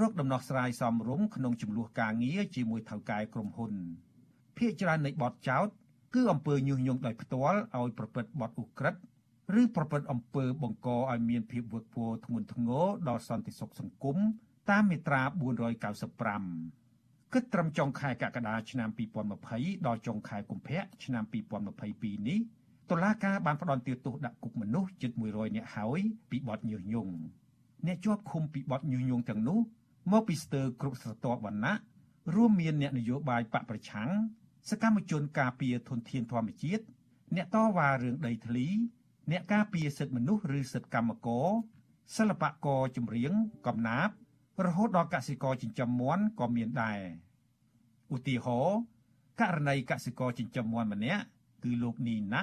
[0.00, 3.72] រកដំណោះស្រាយសមរម្យក្នុងចំនួនការងារជាមួយថៅកែក្រុមហ៊ុន
[4.58, 5.66] ភាគច្រើននៃបទចោទ
[6.14, 9.00] គឺអំពើញុះញង់ដោយផ្ទាល់ឲ្យប្រព្រឹត្តបទឧក្រិដ្ឋ
[9.60, 14.16] ឬប្រព្រឹត្តអំពើបង្កឲ្យមានភាពវឹកវរធ្ងន់ធ្ងរដល់សន្តិសុខសង្គម
[14.70, 15.22] តាមមាត្រា
[16.06, 18.88] 495គិតត្រឹមចុងខែកក្កដាឆ្នាំ
[19.38, 21.24] 2020ដល់ចុងខែកុម្ភៈឆ្នាំ
[21.74, 22.38] 2022នេះ
[22.90, 26.00] តុលាការបានផ្តន្ទាទោសដាក់គុកមនុស្សជិត100នាក់ហើយ
[26.30, 27.14] ពីបទញុះញង់
[27.86, 29.58] អ្នកជាប់ឃុំពីបទញុះញង់ទាំងនោះ
[30.12, 31.74] មកពីស្ទើរគ្រប់ស្រទាប់វណ្ណៈ
[32.34, 34.10] រួមមានអ្នកនយោបាយបកប្រឆាំង
[34.70, 36.84] សកម្មជនការពារធនធានធម្មជាតិ
[37.36, 38.66] អ្នកតវ៉ារឿងដីធ្លី
[39.30, 41.48] អ្នកការពារសិទ្ធិមនុស្សឬសិទ្ធិកម្មករ
[42.16, 43.32] សិល្បករចម្រៀង
[43.66, 44.14] កំណាព្យ
[44.64, 47.00] រហូតដល់កសិករចិញ្ចឹមមាន់ក៏មានដែរ
[48.14, 48.78] ឧទាហរណ៍
[49.40, 51.22] ករណីកសិករចិញ្ចឹមមាន់ម្នាក់
[51.64, 52.42] គឺលោកនីណា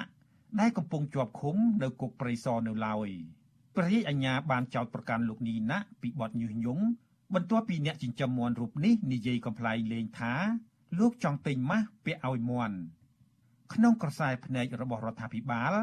[0.59, 3.09] ដែលកំពុងជាប់ឃុំនៅគុកព្រៃសរនៅឡើយ
[3.75, 6.83] ព្រះរាជអាជ្ញាបានចោទប្រកាន់លោកនីណាពីបទញុះញង់
[7.33, 10.33] បន្ទាប់ពីអ្នកចិញ្ចឹមមាន់រូបនេះនិយាយកំ pl ៃលេងថា
[10.99, 12.77] លោកចង់ទិញម៉ាស់ពាក់ឲ្យមាន់
[13.73, 15.73] ក្នុងក្រសែភ្នែករបស់រដ្ឋាភិបាល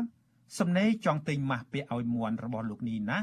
[0.59, 3.19] សំណេរចង់ទិញម៉ាស់ពាក់ឲ្យមាន់របស់លោកនីណា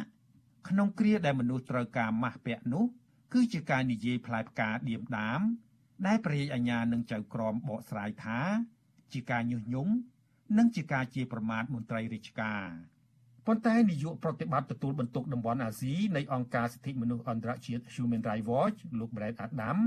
[0.67, 2.85] ក្នុងគ្រាដែលមនុស្សត្រូវការម៉ាស់ពាក់នោះ
[3.33, 5.41] គឺជាការនិយាយផ្លែផ្កាឌៀមដាម
[6.05, 8.39] ដែលព្រះរាជអាជ្ញានឹងចៅក្រមបកស្រាយថា
[9.13, 9.93] ជាការញុះញង់
[10.57, 12.65] និងជាការជាប្រមាថមន្ត្រីរាជការ
[13.51, 19.77] ប៉ុន្តែនាយកប្រតិបត្តិទទួលបន្ទុកតំបន់អាស៊ីនៃអង្គការសិទ្ធិមនុស្សអន្តរជាតិ Human Rights Watch លោក Brett Adam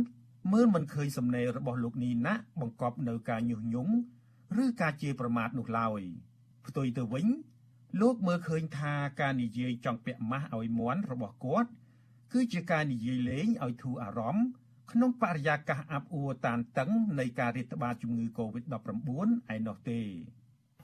[0.52, 3.94] មើលមិនឃើញសំណេររបស់លោកនីណាបង្កប់នៅការញុះញង់
[4.64, 6.00] ឬការជាប្រមាថនោះឡើយ
[6.66, 7.26] ផ្ទុយទៅវិញ
[8.00, 11.70] លោកមើលឃើញថាការនិយាយចង់ពាក់ម៉ាស់ឲ្យមន់របស់គាត់
[12.32, 14.46] គឺជាការនិយាយលេងឲ្យធូរអារម្មណ៍
[14.92, 18.70] ក្នុងបរិយាកាសអាប់អួរតានតឹងនៃការរាតត្បាតជំងឺ Covid-19
[19.54, 20.02] ឯណោះទេ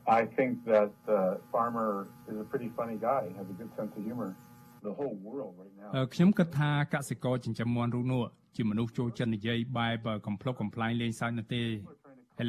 [0.08, 4.02] I think that the farmer is a pretty funny guy, has a good sense of
[4.02, 4.34] humor.
[4.82, 5.90] The whole world right now.
[6.14, 8.22] ខ្ញុំគិតថាកសិករចិញ្ចឹមមាន់រូបនោះ
[8.56, 11.66] ជាមនុស្សចូលចិត្តនិយាយបែបកំ pl ុកកំ pl ែងលេងសើចនោះទេឥ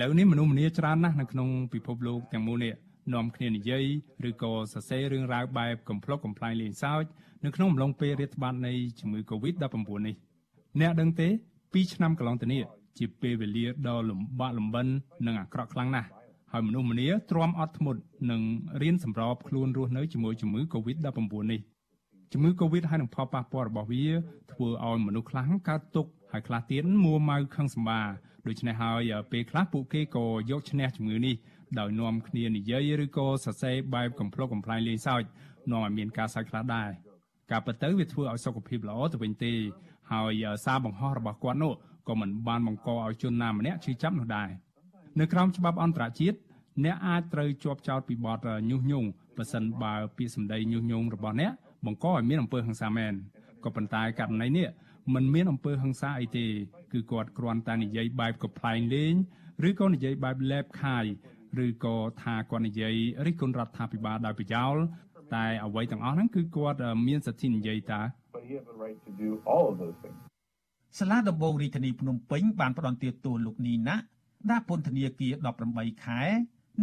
[0.02, 2.74] ឡូវនេះមនុស្សម្នាច្រើនណាស់នៅក្នុងពិភពលោកទាំងមូលនេះ
[3.14, 3.86] នាំគ្នានិយាយ
[4.30, 7.04] ឬក៏សរសេររឿងរ៉ាវបែបកំ pl ុកកំ pl ែងលេងសើច
[7.46, 10.16] នៅក្នុងអំឡុងពេលរាតត្បាតនៃជំងឺ Covid-19 នេះ
[10.82, 11.28] អ្នកដឹងទេ
[11.60, 12.64] 2ឆ្នាំកន្លងទៅនេះ
[12.98, 14.88] ជាពេលវេលាដ៏លំបាកលំបិន
[15.26, 16.10] និងអាក្រក់ខ្លាំងណាស់
[16.52, 18.42] ហើយមនុស្សម្នាទ្រាំអត់ធ្មត់និង
[18.82, 21.20] រៀនសម្របខ្លួនរស់នៅជាមួយជំងឺ Covid-19
[21.52, 21.62] នេះ
[22.34, 24.06] ជំងឺ Covid ហើយនឹងផលប៉ះពាល់របស់វា
[24.52, 28.02] ធ្វើឲ្យមនុស្សខ្លះកើតទុក្ខហើយខ្លះទៀតមួម៉ៅខឹងសម្បា
[28.48, 31.36] ដូច្នេះហើយពេលខ្លះពួកគេក៏យកឈ្នះជំងឺនេះ
[31.80, 35.24] ដោយនាំគ្នានិយាយឬក៏សរសេរបែបកំ pl ុកកំ pl ែងលេងសើច
[35.72, 36.90] នាំឲ្យមានការសើចខ្លះដែរ
[37.52, 39.54] ការពិតទៅវាធ្វើឲ្យសុខភាពល្អទៅវិញទេ
[40.12, 41.74] ហើយសារបង្ហោះរបស់គាត់នោះ
[42.08, 44.50] ក៏មិនបានបង្កឲ្យជនណាម្នាក់ឈឺចាប់នោះដែរ
[45.20, 46.38] នៅក្រោមច្បាប់អន្តរជាតិ
[46.86, 48.40] អ្នកអាចត្រូវជាប់ចោទពីបទ
[48.70, 49.08] ញុះញង់
[49.38, 51.52] បើសិនបើពាក្យសម្ដីញុះញង់របស់អ្នក
[51.86, 53.14] បង្កឲ្យមានអំពើហិង្សាមែន
[53.64, 54.68] ក៏ប៉ុន្តែករណីនេះ
[55.14, 56.46] มันមានអំពើហិង្សាអីទេ
[56.94, 59.14] គឺគាត់គ្រាន់តែនិយាយបែបកំ pl ែងលេង
[59.70, 61.06] ឬក៏និយាយបែបលែបខាយ
[61.66, 62.96] ឬក៏ថាគាត់និយាយ
[63.26, 64.76] រិះគន់រដ្ឋាភិបាលដោយប្រយោល
[65.36, 68.02] តែអ្វីទាំងអស់ហ្នឹងគឺគាត់មានសិទ្ធិនិយាយតា
[71.00, 73.98] សាលាដំបងរាជធានីភ្នំពេញបានផ្តន្ទាទោសលោកនីណា
[74.50, 75.34] ដាក់ពន្ធនាគារ
[75.70, 76.22] 18ខែ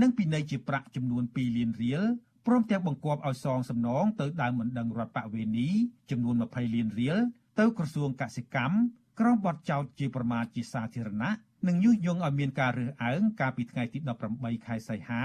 [0.01, 2.03] និងពិន័យជាប្រាក់ចំនួន2លានរៀល
[2.47, 5.69] ព្រមទាំងបង្គាប់ឲ្យសងសំណងទៅដើមមិនដឹងរដ្ឋបវេនី
[6.11, 7.19] ចំនួន20លានរៀល
[7.59, 8.75] ទៅក្រសួងកសិកម្ម
[9.21, 11.33] ក្រុមបទចោទជាប្រមាថជាសាធារណៈ
[11.67, 13.99] និងញុះញង់ឲ្យមានការរើសអើងកាលពីថ្ងៃទី
[14.33, 15.23] 18ខែសីហា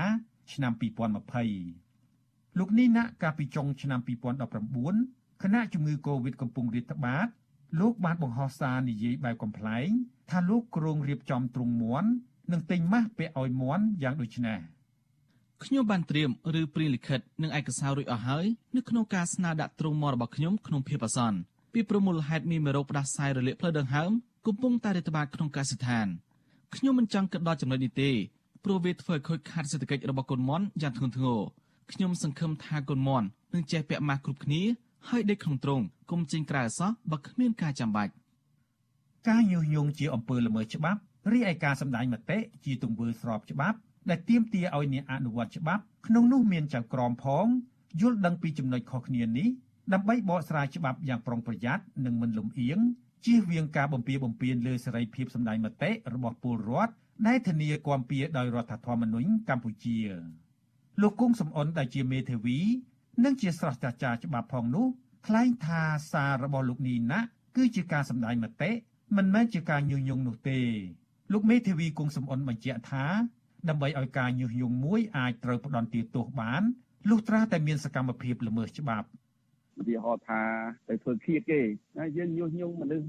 [0.53, 0.73] ឆ្នាំ
[1.65, 3.99] 2020លោកនេះណាកាលពីចុងឆ្នាំ
[4.71, 7.27] 2019ខណៈជំងឺ Covid កំពុងរាតត្បាត
[7.79, 9.89] លោកបានបង្ហោះសារនិយាយបែបកំ pl ែង
[10.29, 12.09] ថាលោកគ្រងរៀបចំទ្រុងមន់
[12.51, 14.59] និងទិញម៉ាស់ពាក់ឲ្យមន់យ៉ាងដូចនេះ
[15.63, 18.45] ខ្ញុំបានត្រៀមឬព្រាលិខិតនិងឯកសាររួចអស់ហើយ
[18.75, 21.39] នៅក្នុងការស្នើដាក់ទ្រង់មររបស់ខ្ញុំក្នុងភាពអាសន្ន
[21.73, 24.11] ពីប្រមូលហេតុមានមេរោគផ្ដាសាយរលាកផ្លូវដង្ហើម
[24.45, 26.07] កំពុងតែរាតត្បាតក្នុងកសិដ្ឋាន
[26.75, 28.11] ខ្ញុំមិនចង់គិតដល់ចំណុចនេះទេ
[28.63, 31.39] ព្រោះវាធ្វើឲ្យខូចខាតសេដ្ឋកិច្ចរបស់កូនមន់យ៉ាងធ្ងន់ធ្ងរ
[31.91, 34.61] ខ្ញុំសង្ឃឹមថាកូនមន់នឹងចេះពាក់ម៉ាស់គ្រប់គ្នា
[35.09, 38.11] ហើយដេកក្នុងទ្រង់កុំចេញក្រៅអសោះបើគ្មានការចាំបាច់
[39.29, 40.99] ការញុះញង់ជាអំពើល្មើសច្បាប់
[41.31, 43.77] រីឯការសម្ដែងមតិជាទង្វើស្របច្បាប់
[44.09, 47.45] ដែលទាមទារឲ្យអ្នកអនុវត្តច្បាប់ក្នុងនោះមានចៅក្រមផង
[48.01, 49.47] យល់ដឹងពីចំណុចខុសគ្នានេះ
[49.93, 52.79] ដើម្បីបកស្រាយច្បាប់យ៉ាងប្រុងប្រយ័ត្ននិងមិនលំអៀង
[53.25, 56.93] ជៀសវាងការបំពារបំពានលើសេរីភាពសម្ដែងមតិរបស់ពលរដ្ឋ
[57.27, 59.97] ដែលធានាគាំពៀដោយរដ្ឋធម្មនុញ្ញកម្ពុជា
[61.01, 62.59] លោកគង់សំអនដែលជាមេធាវី
[63.23, 64.87] និងជាស្រស្ត្រាចារ្យច្បាប់ផងនោះ
[65.27, 65.81] ថ្លែងថា
[66.11, 67.19] សាររបស់លោកនីណា
[67.55, 68.71] គឺជាការសម្ដែងមតិ
[69.17, 70.59] មិនមែនជាការញុះញង់នោះទេ
[71.33, 73.05] លោកមេធាវីគង់សំអនបញ្ជាក់ថា
[73.69, 76.61] ដើម្បីឲ្យការញុះញង់មួយអាចត្រូវផ្ដន់ទាទោសបាន
[77.09, 79.07] លុះត្រាតែមានសកម្មភាពល្មើសច្បាប់
[79.79, 80.41] ឧទាហរណ៍ថា
[80.89, 81.61] ទៅធ្វើឃាតគេ
[81.97, 83.05] ណាយើងញុះញង់មនុស្ស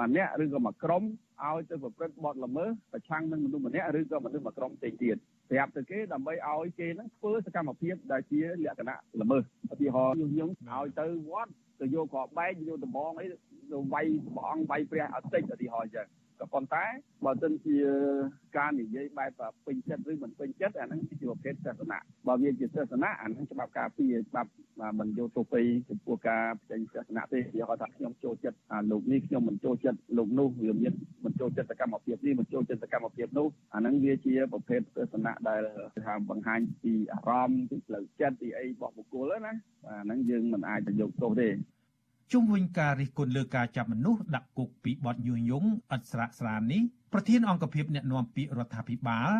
[0.00, 1.02] ម្នាក់ឬក៏មួយក្រុម
[1.44, 5.16] ឲ្យទៅប្រព្រឹត្តបទល្មើសប្រឆាំងនឹងមនុស្សម្នាក់ឬក៏មនុស្សមួយក្រុមផ្សេងទៀត
[5.52, 9.42] ប្រាប់ទៅគេដើម្បីឲ្យគេហ្នឹងធ្វើសកម្មភាពដែលជាលក្ខណៈល្មើស
[9.72, 13.26] ឧទាហរណ៍ញុះញង់ឲ្យទៅវត្តទៅយកក្របបែកយកដំបងអី
[13.72, 16.06] ទៅវាយព្រះអង្គវាយព្រះអត់តិចឧទាហរណ៍អញ្ចឹង
[16.42, 16.84] កក៏ប៉ុន្តែ
[17.24, 17.76] បើមិនជា
[18.56, 24.50] ការនិយាយបែបពេញចិត្តឬមិនពេញចិត្តអាហ្នឹងជាប្រភេទទស្សនៈបើវាជាទស្សនៈអាហ្នឹងច្បាប់ការពារច្បាប់
[24.98, 35.62] មិនយកទៅពីចំពោះការផ្សេងទស្សនៈទេវាគាត់ថាខ្ញុំចូលចិត្តអាលោកនេះខ្ញុំមិនចូលចិត្តលោកនោះវាមានមិនចូលចិត្តសកម្មភាពនេះមិនចូលចិត្តសកម្មភាពនោះអាហ្នឹងវាជាប្រភេទទស្សនៈដែល
[36.06, 39.52] ថាបង្ហាញពីអារម្មណ៍ពីផ្លូវចិត្តពីអីរបស់បុគ្គលណា
[39.88, 41.48] អាហ្នឹងយើងមិនអាចទៅយកទោសទេ
[42.32, 49.30] ជុំវិញការរិះគន់លើការចាប់មនុស្សដាក់គុកពីបទញុះញង់ឥតស្រាកស្រាននេះប្រធានអង្គភិបអ្នកណែនាំពាក្យរដ្ឋាភិបាល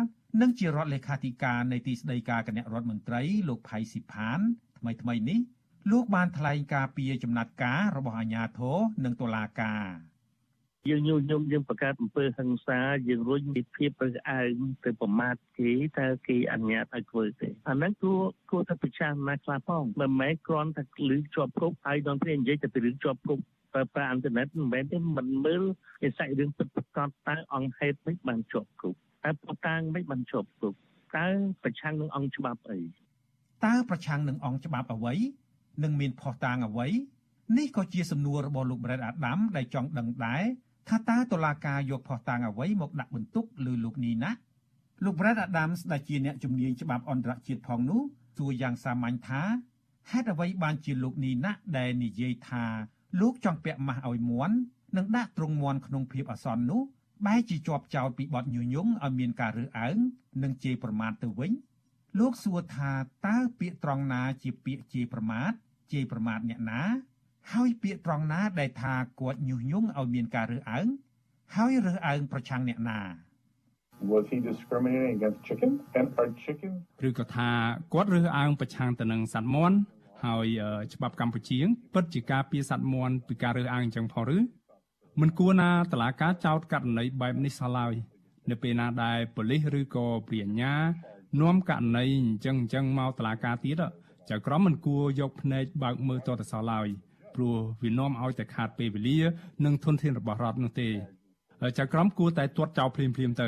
[0.41, 4.39] និងជារដ្ឋលេខាធិការនៃទីស្តីការគណៈរដ្ឋមន្ត្រីលោកផៃស៊ីផាន
[4.79, 5.39] ថ្មីថ្មីនេះ
[5.91, 10.12] លោកបានថ្លែងការពីចំណាត់ការរបស់អាជ្ញាធរនិងតុលាការ
[10.89, 12.79] យើងញុះញង់យើងបង្កើតអំពើហិង្សា
[13.09, 14.55] យើងរុញពីភាពទៅអើង
[14.85, 18.21] ទៅប្រមាថគេតើគេអនុញ្ញាតឲ្យធ្វើទេអាហ្នឹងគួរ
[18.51, 23.39] គួរតែប្រឆាំងណាខ្លះផងមិនមែនគ្រាន់តែលឺជាប់គុកហើយដល់ពេលនិយាយតែពីរឿងជាប់គុក
[23.73, 25.63] ប្រើប្រាស់អ៊ីនធឺណិតមិនមែនទេមិនមើល
[26.07, 30.73] ឯសាច់រឿងពិតប្រាកដតើអង្គហេតុមិនបានជាប់គុកតើប៉ុតាំងមិនបានជាប់គុក
[31.17, 31.27] តើ
[31.63, 32.79] ប្រឆាំងនឹងអង្គច្បាប់អី
[33.65, 35.13] តើប្រឆាំងនឹងអង្គច្បាប់អ្វី
[35.83, 36.87] និងមានផុសតាងអ្វី
[37.57, 40.43] នេះក៏ជាសំណួររបស់លោក Brad Adam ដែលចង់ដឹងដែរ
[40.89, 44.31] ថាតើតុលាការយកផុសតាងអ្វីមកដាក់បន្ទុកលើលោកនីណា
[45.03, 48.01] លោក Brad Adams ដែលជាអ្នកជំនាញច្បាប់អន្តរជាតិផងនោះ
[48.37, 49.41] សួរយ៉ាងសាមញ្ញថា
[50.11, 52.65] ហេតុអ្វីបានជាលោកនីណាដែលនិយាយថា
[53.21, 54.55] លោកចង់ពាក់ម៉ាស់ឲ្យមន់
[54.97, 56.81] និងដាក់ទ្រង់មន់ក្នុងភាពអាសន្ននោះ
[57.25, 59.97] បែរជាជាប់ចោតពីបទញុយញងឲ្យមានការរើសអើង
[60.43, 61.51] និងជេរប្រមាថទៅវិញ
[62.19, 62.91] លោកសួរថា
[63.27, 65.51] តើពាក្យត្រង់ណាជាពាក្យជេរប្រមាថ
[65.91, 66.81] ជេរប្រមាថអ្នកណា
[67.51, 70.87] ហើយពាក្យត្រង់ណាដែលថាគាត់ញុះញង់ឲ្យមានការរើសអើង
[71.55, 73.01] ហើយរើសអើងប្រឆាំងអ្នកណា
[74.11, 76.71] Was he discriminating against chicken and our chicken
[77.07, 77.49] ឬក៏ថា
[77.93, 79.77] គាត់រើសអើងប្រឆាំងទៅនឹងសត្វមាន់
[80.25, 80.47] ហើយ
[80.93, 81.59] ច្បាប់កម្ពុជា
[81.93, 84.37] ពិតជាការពារសត្វមាន់ពីការរើសអើងអញ្ចឹងផងឬ
[85.19, 87.93] មិនគួរណាតឡាការចោតករណីបែបនេះសោះឡើយ
[88.49, 90.73] នៅពេលណាដែលប៉ូលីសឬក៏ព្រាជ្ញា
[91.41, 93.81] នាំករណីអញ្ចឹងអញ្ចឹងមកតឡាការទៀត
[94.29, 96.87] ចៅក្រមមិនគួរយកភ្នែកបើកមើលតទៅសោះឡើយ
[97.35, 99.19] ព្រោះវានាំឲ្យតែខាតពេលវេលា
[99.65, 100.89] និងធនធានរបស់រដ្ឋនោះទេ
[101.79, 103.43] ចៅក្រមគួរតែទាត់ចោលភ្លាមភ្លាមទ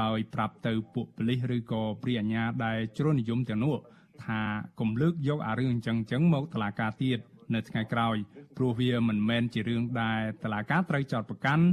[0.00, 3.76] ដោយប្រាប់ទៅពួកប៉ូលីសឬក៏ព្រាអាញាដែលជ្រុលនិយមទាំងនោះ
[4.24, 4.40] ថា
[4.80, 7.18] កុំលើកយកអារឿងអញ្ចឹងអញ្ចឹងមកតឡាការទៀត
[7.54, 8.16] នៅថ្ងៃក្រោយ
[8.56, 11.64] ព្រោះវាមិនមែនជារឿងដែលតឡាការត្រូវចោតប្រកាន់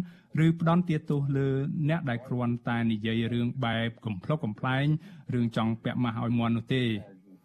[0.45, 1.49] ឬផ្ដន់ទាទោសលើ
[1.89, 4.85] អ្នកដែលគ្រាន់តែនិយាយរឿងបែបកំ pl ុកកំ pl ែង
[5.33, 6.83] រឿងចង់ពាក់ម៉ាស់ឲ្យមន់នោះទេ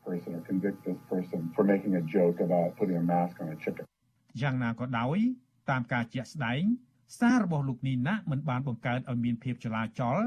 [0.07, 3.59] person or convict this person for making a joke about putting a mask on a
[3.65, 3.85] chicken
[4.41, 5.19] យ៉ាងណាក៏ដោយ
[5.71, 6.63] តាមការជាក់ស្ដែង
[7.19, 10.19] សាររបស់លោកនីណាមិនបានបង្កើតឲ្យមានភាពចលាចល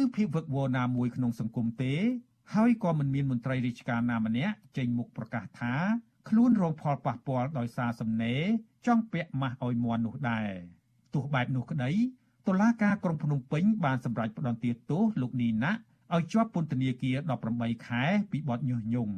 [0.00, 1.94] ឬភាពវឹកវរណាមួយក្នុងសង្គមទេ
[2.54, 5.74] ហើយក៏មិនមានមន្ត្រីរាជការណាម្នាក់ចេញមុខប្រកាសថា
[6.28, 8.42] ខ្លួនរងផលប៉ះពាល់ដោយសារសំណេរ
[8.86, 10.50] ចង់ពាក់ម៉ាស់ឲ្យមន់នោះដែរ
[11.14, 11.90] ទោះបែបនោះក្តី
[12.46, 15.72] តុលាការក្រុងភ្នំពេញបានសម្រេចផ្តន្ទាទោសលោកនីណា
[16.14, 17.16] ឲ្យជាប់ពន្ធនាគារ
[17.52, 19.14] 18ខែពីបទញុះញង់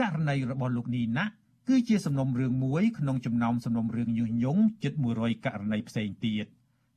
[0.00, 1.24] ករណីរបស់លោកនីណា
[1.68, 6.46] គឺជាសំណុំរឿងមួយក្នុងចំណោមសំណុំរឿងញុះញង់ជិត100ករណីផ្សេងទៀត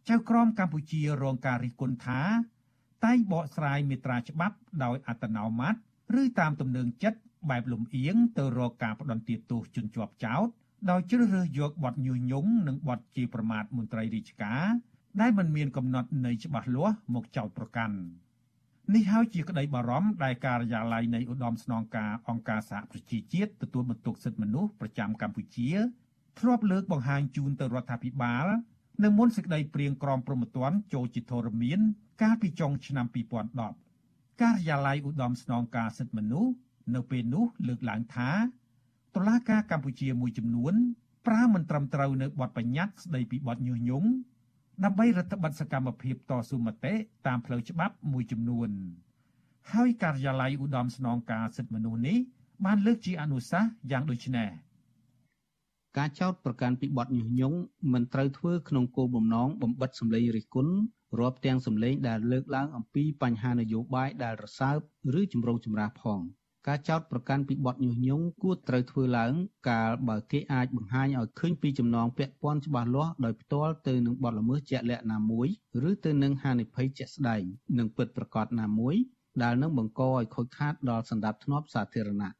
[0.09, 2.21] ចៅក្រមកម្ពុជារងការរិះគន់ថា
[3.05, 5.75] តែងបកស្រាយមេត្រាច្បាប់ដោយអត្តនោម័ត
[6.21, 7.19] ឬតាមទំនឹងចិត្ត
[7.49, 10.47] បែបលំអៀងទៅរកការផ្ដន្ទាទោសជនជាប់ចោត
[10.89, 14.65] ដោយជ្រើសរើសយកបទញុះញង់និងបទជាប្រមាថមន្ត្រីរាជការ
[15.21, 17.97] ដែលមិនមានកំណត់នៃច្បាស់លាស់មកចោតប្រកាន់
[18.95, 25.69] នេះហើយជាក្តីបារម្ភដែលការិយាល័យនៃឧត្តមស្នងការអង្គការសហប្រជាជាតិទទួលបន្ទុកសិទ្ធិមនុស្សប្រចាំកម្ពុជា
[26.39, 28.47] ធ្លាប់លើកបង្ហាញជូនទៅរដ្ឋាភិបាល
[29.03, 31.79] នៅមុនសេចក្តីព្រៀងក្រមព្រហ្មទណ្ឌចូលជាធរមាន
[32.21, 33.05] កាលពីចុងឆ្នាំ
[33.73, 36.51] 2010ការិយាល័យឧត្តមស្នងការសិទ្ធិមនុស្ស
[36.95, 38.31] នៅពេលនោះលើកឡើងថា
[39.15, 40.73] តុលាការកម្ពុជាមួយចំនួន
[41.27, 44.09] ប្រើមិនត្រឹមត្រូវនៅបទបញ្ញត្តិស្ដីពីបទញុះញង់
[44.85, 46.93] ដើម្បីរដ្ឋបတ်សកម្មភាពតស៊ូមតិ
[47.27, 48.69] តាមផ្លូវច្បាប់មួយចំនួន
[49.73, 52.17] ហើយការិយាល័យឧត្តមស្នងការសិទ្ធិមនុស្សនេះ
[52.65, 54.49] បានលើកជាអនុសាសន៍យ៉ាងដូចនេះ
[55.97, 57.57] ការចោទប្រកាន់ពីបទញុះញង់
[57.93, 60.73] មិនត្រូវធ្វើក្នុងគោលបំណងបំបិតសម្លេងរិះគន់
[61.19, 64.77] រាប់ទាំងសម្លេងដែលលើកឡើងអំពីបញ្ហានយោបាយដែលរសើប
[65.19, 66.19] ឬជំរងចម្រាស់ផង។
[66.67, 69.33] ការចោទប្រកាន់ពីបទញុះញង់គួរត្រូវធ្វើឡើង
[69.69, 75.47] កាលបើគេអាចបង្ហាញឲ្យឃើញពីចំណងពាក់ព័ន្ធច្បាស់លាស់ដោយផ្ទាល់ទៅនឹងបទល្មើសជាក់លាក់ណាមួយ
[75.89, 77.43] ឬទៅនឹងហានិភ័យជាក់ស្ដែង
[77.77, 78.95] និងពិតប្រាកដណាមួយ
[79.43, 82.31] ដែលនឹងបង្កឲ្យខូចខាតដល់សន្តិភាពសាធារណៈ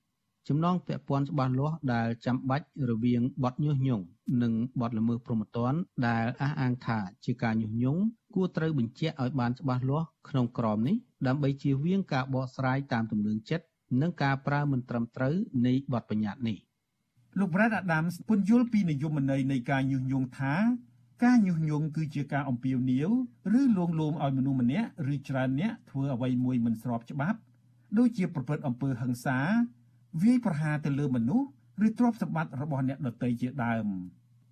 [0.48, 4.06] ចំណងពាក់ព័ន្ធច្បាស់លាស់ដែលចាំបាច់រវាងបទញុះញង់
[4.42, 8.02] និងបទល្មើសព្រហ្មទណ្ឌដែលអះអាងថាជាការញុះញង់
[8.36, 10.96] គួរត្រូវបញ្ជាក់ឲ្យបានច្បាស់លាស់ក្នុងក្រមនេះ
[11.28, 13.66] ដើម្បីជៀសវាងការបកស្រាយតាមទំនឹងចិត្ត
[14.02, 15.36] និងការប្រើមិនត្រឹមត្រូវ
[15.66, 16.58] នៃបទបញ្ញត្តិនេះ
[17.40, 20.56] លោក Brad Adams ពន្យល់ពីនិយមន័យនៃការញុះញង់ថា
[21.24, 23.10] ការញុះញង់គឺជាការអំពាវនាវ
[23.60, 27.40] ឬលួងលោមឲ្យមនុស្សម្នាក់ឬច្រើនអ្នកធ្វើអ្វីមួយមិនស្របច្បាប់
[27.98, 29.40] ដូចជាប្រព្រឹត្តអំពើហិង្សា
[30.24, 31.48] វាយប្រហារទៅលើមនុស្ស
[31.88, 33.88] ឬទ្រព្យសម្បត្តិរបស់អ្នកដទៃជាដើម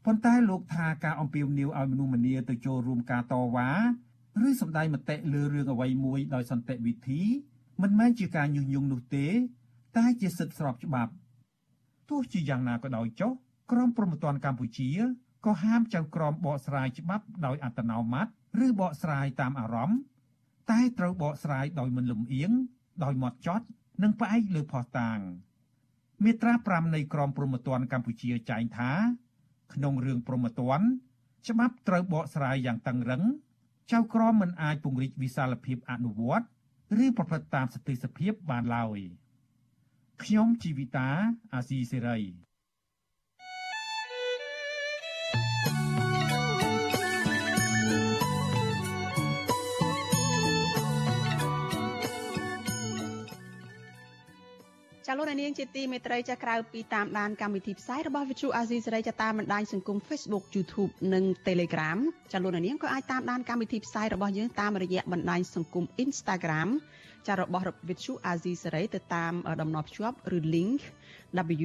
[0.06, 3.70] ប៉ុន្តែលោកថាការអំពាវនាវឲ្យមនុស្សម្នាទៅចូលរួមការតវ៉ា
[4.48, 7.22] ឬសម្ដែងមតិលើរឿងអ្វីមួយដោយសន្តិវិធី
[7.82, 9.28] មិនមែនជាការញុះញង់នោះទេ
[9.98, 11.12] តែជាសិទ្ធិស្របច្បាប់
[12.10, 13.32] ទោះជាយ៉ាងណាក៏ដោយចុះ
[13.72, 14.90] ក្រមព្រហ្មទណ្ឌកម្ពុជា
[15.46, 18.28] ក៏ហាមចៅក្រមបកស្រាយច្បាប់ដោយអត្តនោម័ត
[18.66, 20.00] ឬបកស្រាយតាមអារម្មណ៍
[20.72, 22.52] តែត្រូវបកស្រាយដោយមិនលំអៀង
[23.04, 23.66] ដោយម៉ត់ចត់
[24.04, 25.20] និងផ្អែកលើភស្តុតាង
[26.24, 28.92] មាត្រា5នៃក្រមព្រហ្មទណ្ឌកម្ពុជាចែងថា
[29.74, 30.86] ក្នុងរឿងព្រហ្មទណ្ឌ
[31.48, 33.24] ច្បាប់ត្រូវបកស្រាយយ៉ាងតឹងរឹង
[33.92, 36.48] ចៅក្រមមិនអាចពង្រីកវិសាលភាពអនុវត្ត
[37.04, 39.00] ឬប្រព្រឹត្តតាមសតិសភាពបានឡើយ
[40.24, 41.10] ខ្ញុំជីវិតា
[41.54, 42.20] អាស៊ីសេរី
[55.12, 62.00] ចាលោកនាងជាទីមេត្រីចាក្រៅពីតាមដានកម្មវិធីផ្សាយរបស់ Vithu Azizi សេរីចាតាមបណ្ដាញសង្គម Facebook YouTube និង Telegram
[62.32, 66.70] ចាលោកនាងក៏អាចតាមដានកម្មវិធីផ្សាយរបស់យើងតាមរយៈបណ្ដាញសង្គម Instagram
[67.28, 70.80] ចារបស់ Vithu Azizi សេរីទៅតាមតំណភ្ជាប់ឬ link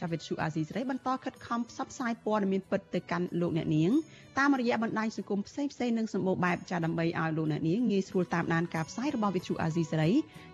[0.00, 3.90] ចាវិទ្យុអាស៊ីសេរីបន្តខិតខំផ្សព្វផ្សាយព័ត៌មានពិតទៅកាន់លោកអ្នកនាង
[4.38, 10.10] តាមរយៈបណ្ដាញសង្គមផ្សេងផ្សេងនិងសម្បូរបែបចាដើម្បីឲ្យលោកអ្នកនាងងាយស្រួលតាមដានការផ្សាយរបស់វិទ្យុអាស៊ីសេរី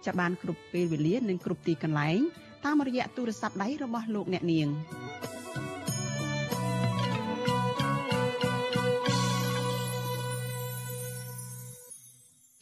[0.06, 2.20] ចាបានគ្រប់ពេលវេលានិងគ្រប់ទីកន្លែង
[2.64, 4.68] តាមរយៈទូរស័ព្ទដៃរបស់លោកអ្នកនាង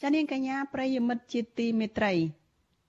[0.01, 2.13] ចានាងកញ្ញាប្រិយមិត្តជាទីមេត្រី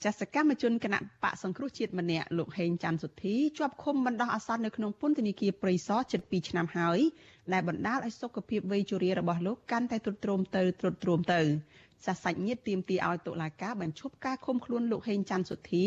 [0.04, 6.98] ចាសកម្មជនគណៈបកសង្គ្រោះជាតិម្នាក់លោកហេងច័ន្ទសុធីជាប់ឃុំបណ្ដោះអាសន្ននៅក្នុងពន្ធនាគារព្រៃសរជិត2ឆ្នាំហើយ
[7.52, 11.40] ដែលបណ្ដាលឲ្យសុខភាពវ័យជរារបស់លោកកាន់តែទ្រុឌទ្រោមទៅទ្រុឌទ្រោមទៅ
[12.06, 15.84] សាសាច់ញាតិទាមទារឲ្យតុលាការបញ្ឈប់ការឃុំខ្លួនលោកហេងច័ន្ទសុធី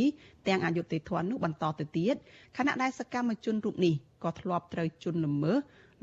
[0.48, 2.16] ទាំងអយុធធននោះបន្តទៅទៀត
[2.58, 3.94] ខណៈដែលសកម្មជនរូបនេះ
[4.24, 5.58] ក៏ធ្លាប់ត្រូវជន់ល្មើស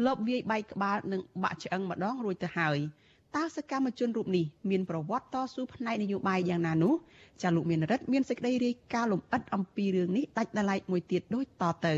[0.06, 2.78] លបវាយបែកក្បាលនិងបាក់ឆ្អឹងម្ដងរួចទៅហើយ។
[3.36, 6.94] តើសកម្មជនរូបនេះមានប្រវត្តិតស៊ូផ្នែកនយោបាយយ៉ាងណានោះ
[7.42, 11.94] ចាលោកមានរិទ្ធមានសេចក្តីរាយការណ៍លម្អិតអំពីរឿងនេះដាច់ដライមួយទៀតដូចតទៅ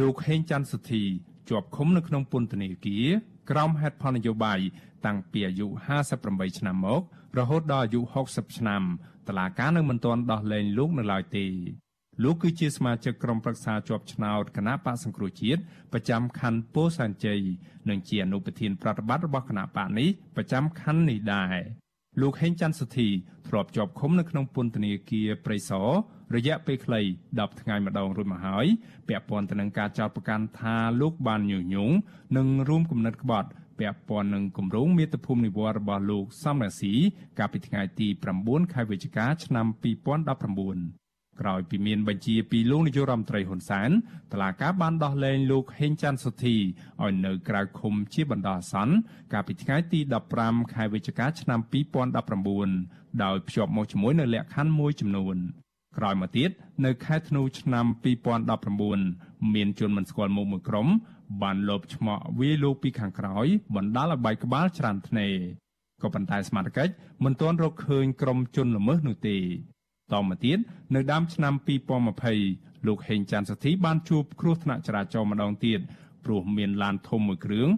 [0.00, 1.02] លោកហេងច័ន្ទសុធី
[1.48, 3.06] ជាប់ឃុំនៅក្នុងពន្ធនាគារ
[3.50, 4.60] ក្រោមហេតុផលនយោបាយ
[5.06, 5.66] តាំងពីអាយុ
[6.12, 7.00] 58ឆ្នាំមក
[7.38, 8.82] រហូតដល់អាយុ60ឆ្នាំ
[9.28, 11.46] តឡាការនៅមិនទាន់ដោះលែងលោកនៅឡើយទេ
[12.20, 15.60] លោកគឺជាសមាជិកក្រុមប្រឹក្សាជាប់ឆ្នោតគណៈបកសង្គ្រោះជាតិ
[15.92, 17.40] ប្រចាំខណ្ឌពោធិ៍សែនជ័យ
[17.88, 21.56] និងជាអនុប្រធានប្រតិបត្តិរបស់គណៈបកនេះប្រចាំខណ្ឌនេះដែរ
[22.20, 23.08] លោកហេងច័ន្ទសុធី
[23.48, 25.88] ធ្លាប់ជាប់ឃុំនៅក្នុងពន្ធនាគារព្រៃសរ
[26.36, 27.00] រយៈពេលខ្លី
[27.30, 28.66] 10ថ្ងៃម្ដងរួចមកហើយ
[29.08, 31.94] ពាក់ព័ន្ធទៅនឹងការចោទប្រកាន់ថាលោកបានញុះញង់
[32.36, 33.48] និងរួមគំនិតក្បត់
[33.78, 36.94] ពាក់ព័ន្ធនឹងគម្រោងមាតុភូមិនិវត្តរបស់លោកសំរាស៊ី
[37.38, 38.08] កាលពីថ្ងៃទី
[38.40, 39.66] 9ខែវិច្ឆិកាឆ្នាំ
[41.01, 41.01] 2019
[41.40, 43.90] ក្រោយពីមានបញ្ជាពីលោកនាយករដ្ឋមន្ត្រីហ៊ុនសែន
[44.32, 46.56] តឡាកាបានដោះលែងលោកហេងច័ន្ទសុធី
[47.02, 48.94] ឲ្យនៅក្រៅឃុំជាបណ្ដោះអាសន្ន
[49.32, 50.00] កាលពីថ្ងៃទី
[50.36, 51.60] 15ខែវិច្ឆិកាឆ្នាំ
[52.40, 55.36] 2019ដោយភ្ជាប់មកជាមួយនៅលក្ខខណ្ឌមួយចំនួន
[55.98, 56.50] ក្រោយមកទៀត
[56.84, 57.86] នៅខែធ្នូឆ្នាំ
[58.90, 60.88] 2019មានជនមិនស្គាល់មុខមួយក្រុម
[61.42, 65.28] បានលបឆ្មក់វាយលោកពីខាងក្រោយបណ្ដាលឲ្យបែកក្បាលច្រានភ្នែ
[66.02, 66.84] ក៏ប៉ុន្តែស្មារតី
[67.24, 69.38] មិនទាន់រកឃើញក្រុមជនល្មើសនោះទេ
[70.12, 70.58] តមកទៀត
[70.94, 71.54] នៅដើមឆ្នាំ
[72.20, 75.80] 2020លោកហេងច័ន្ទសធីបានជួបគ្រោះថ្នាក់ចរាចរណ៍ម្ដងទៀត
[76.24, 77.68] ព្រោះមានឡានធំមួយគ្រឿង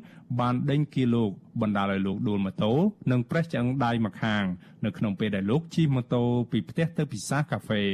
[0.40, 2.72] បានដេញគីលោកបណ្ដាលឲ្យលោកដួលម៉ូតូ
[3.10, 4.44] និងប្រេះឆ្អឹងដៃម្ខាង
[4.84, 6.22] នៅក្នុងពេលដែលលោកជិះម៉ូតូ
[6.52, 7.84] ពីផ្ទះទៅពិសាកាហ្វេ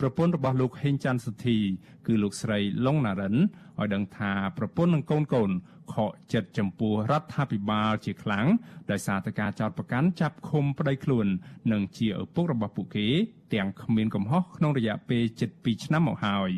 [0.00, 1.58] ប្រពន្ធរបស់លោកហេងច័ន្ទសុធី
[2.06, 5.50] គឺលោកស្រីឡុងណារិនឲ្យដឹងថាប្រពន្ធនិងកូនកូន
[5.92, 8.46] ខកចិត្តចំពោះរដ្ឋាភិបាលជាខ្លាំង
[8.90, 11.26] ដោយសារតែការចោទប្រកាន់ចាប់ឃុំប្តីខ្លួន
[11.72, 13.06] និងជាឪពុករបស់ពួកគេ
[13.54, 15.22] ទាំងគ្មានកំហុសក្នុងរយៈពេល
[15.54, 16.52] 7ឆ្នាំមកហើយ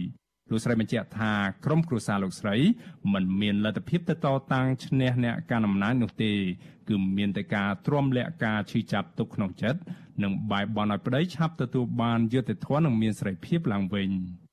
[0.51, 1.33] លោកស្រីបញ្ជាក់ថា
[1.65, 2.57] ក្រុមគ្រួសារលោកស្រី
[3.13, 6.33] មិនមានលទ្ធភាពទៅតតាំងឈ្នះអ្នកកាន់អំណាចនោះទេ
[6.89, 9.81] គឺមានតែការទ្រាំលាក់ការឈឺចាប់ទុកក្នុងចិត្ត
[10.23, 14.11] និងបែបបន់ឲ្យប្តីឆាប់ទទួលបានយុត្តិធម៌និងមានសេរីភាពឡើងវិញ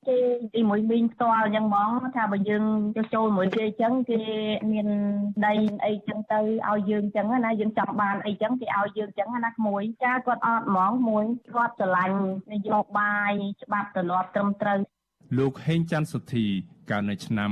[0.08, 0.18] គេ
[0.54, 2.64] ទីមួយមីងផ្ទាល់អញ្ចឹងហ្មងថាបើយើង
[2.96, 4.20] ទៅចូលមួយគេអញ្ចឹងគេ
[4.72, 4.88] មាន
[5.46, 5.54] ដី
[5.84, 6.38] អីអញ្ចឹងទៅ
[6.68, 12.18] ឲ្យយើងអញ្ចឹងណាយើងចង់បានអីអញ្ចឹងគេឲ្យយើងអញ្ចឹងណាក្មួយចាគាត់អត់ហ្មងមួយគាត់ស្រឡាញ់
[12.52, 14.78] នយោបាយច្បាប់ទម្លាប់ត្រឹមត្រូវ
[15.38, 16.46] លោកហេងច័ន្ទសុធី
[16.90, 17.48] កើតនៅឆ្នាំ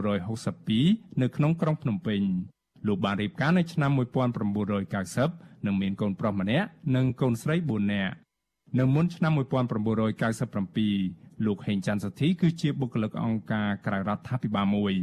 [0.00, 2.20] 1962នៅក្នុងក្រុងភ្នំពេញ
[2.86, 8.14] លោកបានរៀបការនៅឆ្នាំ1990 និងមានកូនប្រុសម្នាក់និងកូនស្រី4នាក់
[8.78, 9.32] នៅមុនឆ្នាំ
[10.38, 14.94] 1997លោកហេងច័ន្ទសធីគឺជាបុគ្គលិកអង្គការក្រៅរដ្ឋាភិបាលមួយ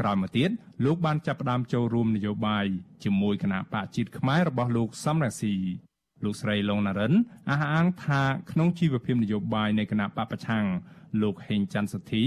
[0.00, 0.50] ក្រោយមកទៀត
[0.84, 2.66] លោកបានចាប់ផ្ដើមចូលរួមនយោបាយ
[3.04, 5.54] ជាមួយគណៈបកជាតិខ្មែររបស់លោកសំរាស៊ី
[6.24, 7.12] លោកស្រីឡុងណារិន
[7.50, 10.64] អះអាងថាក្នុងជីវភាពនយោបាយនៃគណៈបកប្រឆាំង
[11.22, 12.24] លោកហេងច័ន្ទសធី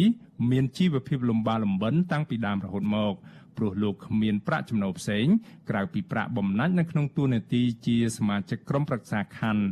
[0.52, 3.14] មានជីវភាពលំបាកលំបិនតាំងពីដើមរហូតមក
[3.58, 5.26] ព្រោះលោកគ្មានប្រាក់ចំណូលផ្សេង
[5.70, 9.64] ក្រៅពីប្រាក់បំណាច់នៅក្នុងតួនាទីជាសមាជិកក្រុមប្រឹក្សាខណ្ឌ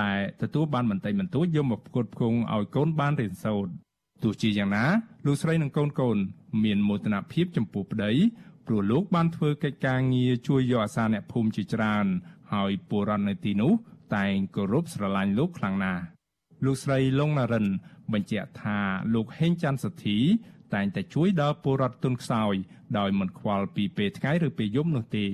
[0.00, 3.72] ដែលទទួលបានបន្តិចបន្តួចយកមកផ្គត់ផ្គង់ឲ្យកូនបានរៀនសូត្រ
[4.22, 4.84] ទោះជាយ៉ាងណា
[5.26, 6.16] លោកស្រីនិងកូនកូន
[6.64, 8.12] មានមោទនភាពចំពោះប្តី
[8.66, 12.06] ព្រោះលោកបានធ្វើកិច្ចការងារជួយយកអាសាអ្នកភូមិជាច្រើន
[12.52, 13.72] ហើយពលរដ្ឋនៅទីនោះ
[14.16, 16.02] តែងគោរពស្រឡាញ់លោកខ្លាំងណាស់
[16.64, 17.66] លោកស្រីលងណារិន
[18.12, 18.78] បញ្ជាក់ថា
[19.14, 20.18] លោកហេងច័ន្ទសទ្ធី
[20.74, 22.54] តែងតែជួយដល់ពលរដ្ឋទុនខ្សោយ
[22.98, 25.26] ដោយមិនខ្វល់ពីពេលថ្ងៃឬពេលយប់នោះទេ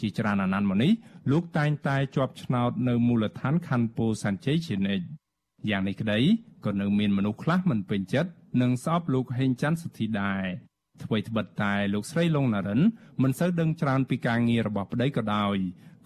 [0.00, 0.92] ជាច្រើនអាណត្តិមកនេះ
[1.30, 5.04] លោកតែងតែជាប់ឆ្នោតនៅមូលដ្ឋានខណ្ឌពោធិ៍សែនជ័យជានិច្ច
[5.70, 6.20] យ៉ាងនេះក្តី
[6.66, 8.30] ក៏នៅមានមនុស្សខ្លះមិនពេញចិត្ត
[8.62, 10.44] នឹងស្អប់លោកហេងច័ន្ទសុធីដែរ
[11.04, 12.80] អ្វីត្បិតតែលោកស្រីលងណារិន
[13.22, 15.56] មិនសូវដឹងច្រើនពីការងាររបស់ប្តីក៏ដោយ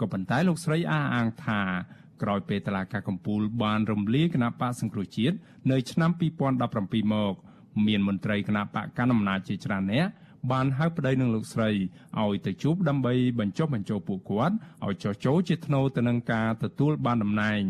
[0.00, 1.60] ក៏ប៉ុន្តែលោកស្រីអះអាងថា
[2.22, 5.36] ក្រោយពេលតឡាការកម្ពុជាបានរំលាយគណៈបកសង្គ្រោះជាតិ
[5.70, 6.10] នៅឆ្នាំ
[6.60, 7.34] 2017មក
[7.86, 10.06] មានមន្ត្រីគណៈបកកណ្ដាលអំណាចជាច្រើនអ្នក
[10.52, 11.70] បានហៅប្តីនឹងលោកស្រី
[12.20, 14.54] ឲ្យទៅជួបដើម្បីបញ្ចុះបញ្ចូលពួកគាត់
[14.86, 17.60] ឲ្យចោះចូលជាថ្នូរទៅនឹងការទទួលបានតំណែង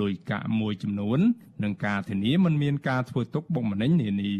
[0.00, 1.18] លុយកាក់មួយចំនួន
[1.64, 4.34] និងការធានាមិនមានការធ្វើទុកបុកម្នេញនានា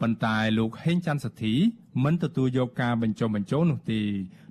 [0.00, 1.54] ប៉ុន្តែលោកហេងច័ន្ទសទ្ធី
[2.04, 4.00] មិនទទួលយកការបញ្ចុះបញ្ចូលនោះទេ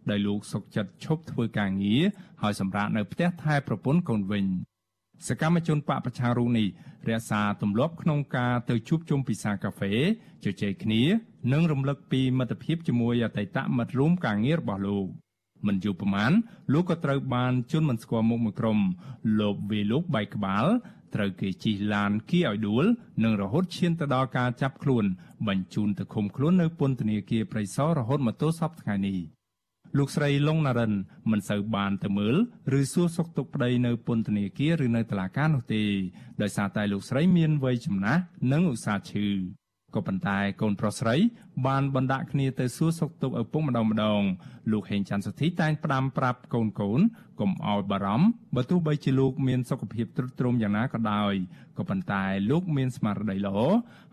[0.10, 2.02] ដោយលោកសុកចិត្តឈប់ធ្វើការងារ
[2.42, 4.46] ហើយសម្រាប់នៅផ្ទះថែប្រពន្ធកូនវិញ
[5.26, 6.68] សកម្មជនបកប្រឆាំងរូបនេះ
[7.10, 9.94] រក្សាទម្លាប់ក្នុងការទៅជួបជុំពិសាកាហ្វេ
[10.44, 11.02] ជជែកគ្នា
[11.54, 15.08] និងរំលឹកពីមិត្តភាពជាមួយអតីតមិត្តរួមការងាររបស់លោក
[15.68, 16.32] មិនយូរប៉ុន្មាន
[16.74, 18.80] លោកក៏ត្រូវបានជន់មិនស្គាល់មុខមួយក្រុម
[19.40, 20.66] លោកវាលោកបែកក្បាល
[21.16, 22.86] ត្រូវគេជិះឡានគីឲ្យដួល
[23.24, 25.06] និងរហូតឈានទៅដល់ការចាប់ខ្លួន
[25.48, 29.20] បញ្ជូនទៅឃុំខ្លួននៅពន្ធនាគារព្រៃសររហូតមកទល់សប្តាហ៍នេះ
[29.98, 30.94] លោកស្រីឡុងណារិន
[31.32, 32.36] មិនសូវបានទៅមើល
[32.80, 35.84] ឬសួរសុខទុក្ខប្តីនៅពន្ធនាគារឬនៅតុលាការនោះទេ
[36.42, 38.22] ដោយសារតែលោកស្រីមានវ័យចំណាស់
[38.52, 39.28] និងឧស្សាហ៍ឈឺ
[39.96, 41.16] ក៏ប៉ុន្តែកូនប្រុសស្រី
[41.68, 44.22] បានបណ្ដាក់គ្នាទៅសួរសុខទុក្ខឪពុកម្ដងម្ដង
[44.72, 47.02] លោកហេងច័ន្ទសុធីតែងផ្ដាំប្រាប់កូនកូន
[47.40, 51.34] កុំឲ្យបារម្ភបើទោះបីជាលោកមានសុខភាពទ្រុឌទ្រោមយ៉ាងណាក៏ដោយ
[51.78, 53.58] ក៏ប៉ុន្តែលោកមានស្មារតីល្អ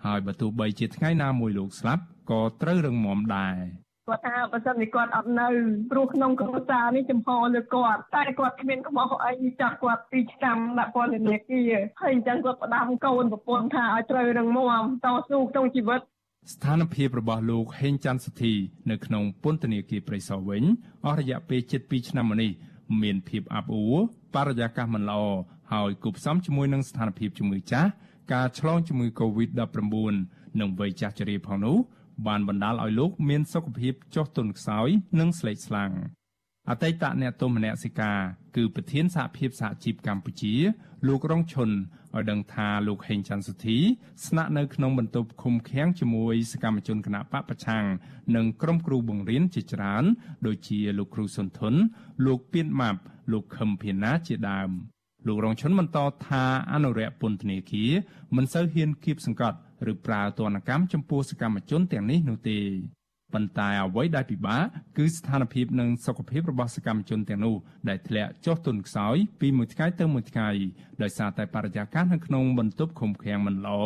[0.05, 5.49] ហើយបើទោះបីជាថ្ងៃណាមួយលោកស្លាប់ក៏ត្រូវរឹងមាំដែរ គាត់ថាបើសិនជាគាត់អត់នៅ
[5.91, 16.01] ព្រោះក្នុងគ្រួសារនេះចំហលើគាត់តែគាត់គ្មានកំហុសអីចាក់គាត់ពីឆ្នាំដាក់ពន្ធនាគារហើយអញ្ចឹងគាត់ផ្ដាំកូនប្រពន្ធថាឲ្យត្រូវរឹងមាំតស៊ូក្នុងជីវិត
[16.53, 18.53] ស្ថានភាពរបស់លោកហេងច័ន្ទសធី
[18.91, 20.63] នៅក្នុងពន្ធនាគារព្រៃសរវិញ
[21.05, 22.51] អស់រយៈពេល7ឆ្នាំមកនេះ
[23.03, 23.97] មានភាពអាប់អួរ
[24.35, 25.23] បរិយាកាសមិនល្អ
[25.73, 27.89] ហើយគប់ផ្សំជាមួយនឹងស្ថានភាពជំងឺចាស់
[28.33, 29.81] ការឆ្លងជំងឺ Covid-19
[30.61, 31.77] និងវ័យចាស់ជរាផងនោះ
[32.27, 34.89] បានបណ្ដាលឲ្យលោកមានសុខភាពចុះទន់ខ្សោយ
[35.21, 35.93] និងស្លេកស្លាំង
[36.71, 38.19] អតីតអ្នកទុំមនសិការ
[38.57, 40.55] គឺប្រធានសហភាពសហជីពកម្ពុជា
[41.09, 43.79] លោករងឈុនឲ្យដឹងថាលោកហេងច័ន្ទសុធី
[44.27, 47.85] ស្នាក់នៅក្នុងបន្ទប់ឃុំឃាំងជាមួយសកម្មជនគណបកប្រឆាំង
[48.37, 50.05] និងក្រុមគ្រូបង្រៀនជាច្រើន
[50.47, 51.75] ដូចជាលោកគ្រូសុនធុន
[52.27, 53.01] លោកពៀនម៉ាប់
[53.33, 54.71] លោកខឹមភៀណាជាដើម
[55.27, 57.91] លោករងឈុនបន្តថាអនុរិយពន្ធនាគារ
[58.37, 59.59] មិនសូវហ៊ានគៀបសង្កត់
[59.93, 62.59] ឬប្រើទណ្ឌកម្មចំពោះសកម្មជនទាំងនេះនោះទេ
[63.33, 64.65] ប៉ុន្តែអ្វីដែលពិបាក
[64.97, 67.57] គឺស្ថានភាពនិងសុខភាពរបស់សកម្មជនទាំងនោះ
[67.89, 70.49] ដែលធ្លាក់ចុះទន់ខ្សោយពីមួយថ្ងៃទៅមួយថ្ងៃ
[71.03, 73.81] ដោយសារតែបរិយាកាសនៅក្នុងបន្ទប់ឃុំឃាំងមិនល្អ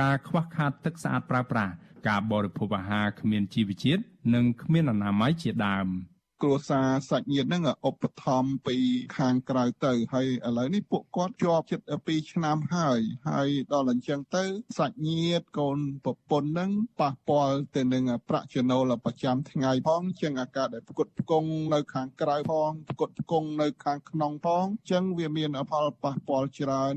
[0.00, 1.72] ការខ្វះខាតទឹកស្អាតប្រើប្រាស់
[2.08, 4.02] ការបរិភោគអាហារគ្មានជីវជាតិ
[4.34, 5.86] និងគ្មានអនាម័យជាដើម។
[6.42, 8.76] គ្រួសារសាច់ញាតិហ្នឹងឧបត្ថម្ភពី
[9.16, 14.44] ខាងក្រៅទៅហើយឥឡូវនេះពួកគាត់ជាប់ជិត2ឆ្នាំហើយហើយដល់អញ្ចឹងទៅ
[14.78, 16.70] សាច់ញាតិកូនប្រពន្ធហ្នឹង
[17.00, 26.96] ប៉ះពាល់ទៅនឹងប្រាក់ចំណូលប្រចាំថ្ងៃផងជាងអាការដែលផ្គត់ផ្គង់នៅខាងក្រៅផងផ្គត់ផ្គង់នៅខាងក្នុងផងអញ្ចឹងវាមានផលប៉ះពាល់ច្រើន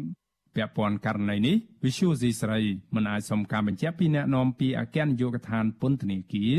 [0.56, 2.60] ពាក់ព័ន្ធករណីនេះ Visual C ស្រី
[2.96, 6.54] មិនអាចសុំការបញ្ជាក់ពីអ្នកនាំពាក្យអគ្គនាយកដ្ឋានពន្ធនាគារ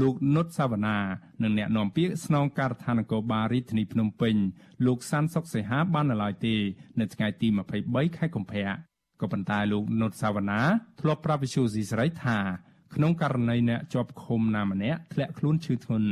[0.00, 0.98] លោកនុតសាវណ្ណា
[1.42, 4.34] និងអ្នកនាំពាក្យស្នងការដ្ឋាននគរបាលរាជធានីភ្នំពេញ
[4.86, 6.54] លោកសាន់សុកសេហាបាននៅឡើយទេ
[7.00, 7.48] នៅថ្ងៃទី
[7.82, 8.68] 23ខែកុម្ភៈ
[9.20, 10.60] ក៏ប៉ុន្តែលោកនុតសាវណ្ណា
[11.00, 12.38] ធ្លាប់ប្រាប់ Visual C ស្រីថា
[12.94, 16.10] ក្នុងករណីអ្នកជាប់ឃុំណាម្នាក់ធ្លាក់ខ្លួនឈឺធ្ងន់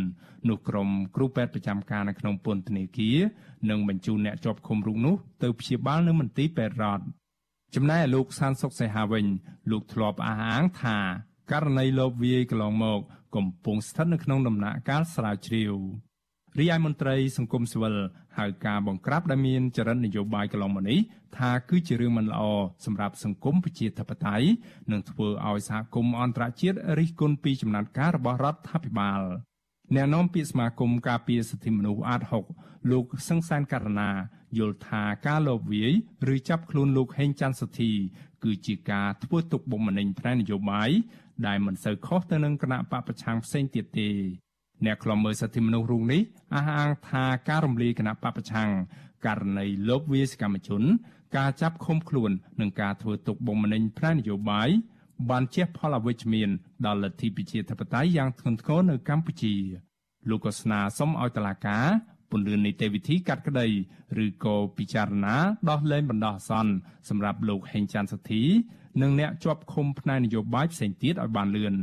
[0.48, 3.18] នោះក្រុមគ្រូពេទ្យប្រចាំការនៅក្នុងពន្ធនាគារ
[3.70, 7.04] នឹងបញ្ជូនអ្នកជាប់ឃុំរូបនោះទៅព្យាបាលនៅមន្ទីរពេទ្យរដ្ឋ
[7.74, 9.26] ចំណែកលោកសានសុកសេហាវិញ
[9.70, 10.98] លោកធ្លាប់អះអាងថា
[11.52, 13.00] ករណីលោកវាយកន្លងមក
[13.36, 15.72] កំពុងស្ថិតនៅក្នុងដំណាក់កាលស្រាវជ្រាវ
[16.58, 17.96] រីឯមន្ត្រីសង្គមស៊ីវិល
[18.38, 20.98] ហៅការបង្ក្រាបដែលមានចរិតនយោបាយកន្លងមកនេះ
[21.38, 22.42] ថាគឺជារឿងមិនល្អ
[22.84, 24.46] សម្រាប់សង្គមប្រជាធិបតេយ្យ
[24.90, 29.22] និងធ្វើឲ្យសហគមន៍អន្តរជាតិរិះគន់ពីចំណាត់ការរបស់រដ្ឋាភិបាល
[29.94, 32.22] អ្នកនាំពាក្យសមាគមការពារសិទ្ធិមនុស្សអាត
[32.56, 34.10] 6លោកសង្សានករណា
[34.58, 35.92] យល់ថាការលបវាយ
[36.34, 37.92] ឬចាប់ខ្លួនលោកហេងច័ន្ទសុធី
[38.44, 40.90] គឺជាការធ្វើទុកបុកម្នេញផ្នែកនយោបាយ
[41.46, 44.10] ដែលមិនសូវខុសទៅនឹងគណៈបពប្រឆាំងផ្សេងទៀតទេ
[44.84, 46.22] អ្នកខ្លំមើលសិទ្ធិមនុស្សរូបនេះ
[46.54, 48.70] អះអាងថាការរំលាយគណៈបពប្រឆាំង
[49.26, 50.82] ករណីលបវាយសកម្មជន
[51.36, 52.30] ការចាប់ឃុំខ្លួន
[52.60, 54.68] និងការធ្វើទុកបុកម្នេញផ្នែកនយោបាយ
[55.30, 56.50] បានជះផលអវិជ្ជមាន
[56.86, 59.54] ដល់លទ្ធិប្រជាធិបតេយ្យយ៉ាងធ្ងន់ធ្ងរនៅកម្ពុជា
[60.28, 61.86] លោកក៏ស្នើសុំឲ្យតុលាការ
[62.30, 63.66] ពន្យានីតិវិធីកាត់ក្តី
[64.24, 65.36] ឬក៏ពិចារណា
[65.70, 66.72] ដោះលែងបណ្ដោះអាសន្ន
[67.08, 68.42] សម្រាប់លោកហេងច័ន្ទសធី
[69.02, 71.74] និងអ្នកជាប់ឃុំផ្នែកនយោបាយផ្សេងទៀតឲ្យបានលឿន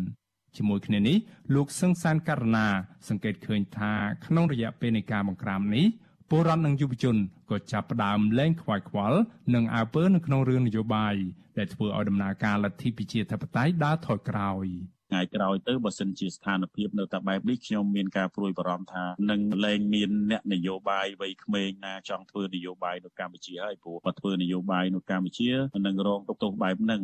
[0.57, 1.17] ជាមួយគ្នានេះ
[1.55, 2.67] លោកសឹងសានករណា
[3.07, 3.93] សង្កេតឃើញថា
[4.25, 5.85] ក្នុងរយៈពេលនៃការបង្ក្រាបនេះ
[6.33, 7.15] ពលរដ្ឋនិងយុវជន
[7.51, 9.19] ក៏ចាប់ផ្ដើមលែងខ្វាយខ្វល់
[9.53, 11.15] និងអើពើនៅក្នុងរឿងនយោបាយ
[11.57, 14.65] ដែលធ្វើឲ្យដំណើរការលទ្ធិប្រជាធិបតេយ្យដើរថយក្រោយ។
[15.10, 25.50] ថ្ងៃក្រោយទៅបើសិនជាស្ថានភាពនៅតែបែបនេះខ្ញុំមានការព្រួយបារម្ភថានឹងលែងមានអ្នកនយោបាយវ័យក្មេងណាចង់ធ្វើនយោបាយនៅកម្ពុជាហើយព្រោះបើធ្វើនយោបាយនៅកម្ពុជា
[25.86, 27.02] នឹងរងទុកទោសបែបហ្នឹង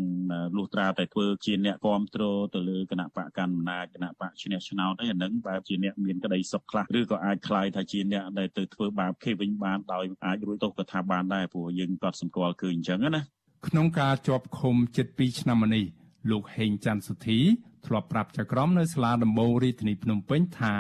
[0.57, 13.23] លុះត្រាតែធ្វើជាអ្នកគ្រប់គ្រងទៅលើគណៈបកកណ្ដាលអំណាចគណៈបកឈ្នះឆ្នោតអីអាហ្នឹងបែបជាអ្នកមានក្តីសុខខ្លះឬក៏អាចคล้ายថាជាអ្នកដែលទៅធ្វើបាបគេវិញបានដោយអាចរួចទោសក៏ថាបានដែរព្រោះយើងក៏សម្គាល់ឃើញអញ្ចឹងណា
[13.69, 15.85] ក្នុងការជាប់ឃុំជិត2ឆ្នាំមកនេះ
[16.32, 17.40] លោកហេងច័ន្ទសុធី
[17.86, 20.76] ធ្លាប់ប្រាប់ចក្រមនៅសាលាដំបងរាជធានីភ្នំពេញថា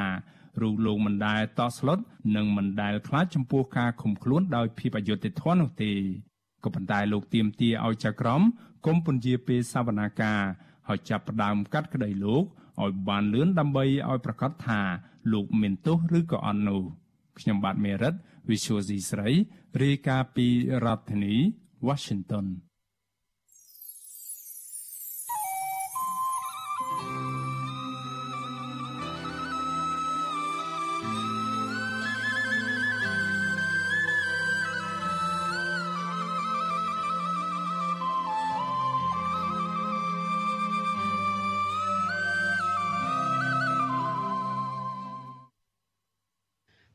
[0.62, 2.00] រូបលោកមិនដែលតក់ស្លុត
[2.36, 5.94] និងមិនដែលខ្លាចចំពោះការឃុំខ្លួនដោយភាពអយុត្តិធម៌នោះទេ
[6.64, 8.42] ក៏ប៉ុន្តែលោកទៀមទាឲ្យចក្រម
[8.86, 10.42] គុំពន្យាពេលសវនាការ
[10.88, 12.44] ហើយចាប់ផ្ដើមកាត់ក្តីលោក
[12.82, 14.82] ឲ្យបានលឿនដើម្បីឲ្យប្រកាសថា
[15.34, 16.82] លោកមានទោសឬក៏អត់នោះ
[17.40, 18.14] ខ្ញុំបាទមេរិត
[18.50, 19.30] Visual C ស្រី
[19.84, 20.48] រាយការណ៍ពី
[20.84, 21.36] រដ្ឋធានី
[21.88, 22.46] Washington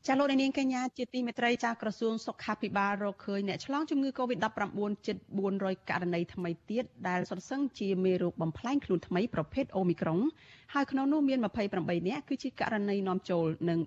[0.07, 5.17] ចាលោកនាងកញ្ញាជាទីមេត្រីចាក្រសួងសុខាភិបាលរកឃើញអ្នកឆ្លងជំងឺ Covid-19 ជិត
[5.53, 10.21] 400ករណីថ្មីទៀតដែលសុទ្ធសឹងជាមេរោគបំផ្លែងខ្លួនថ្មីប្រភេទ Omicron
[10.73, 11.39] ហើយក្នុងនោះមាន
[11.73, 13.79] 28នាក់គឺជាករណីនាំចូលនិង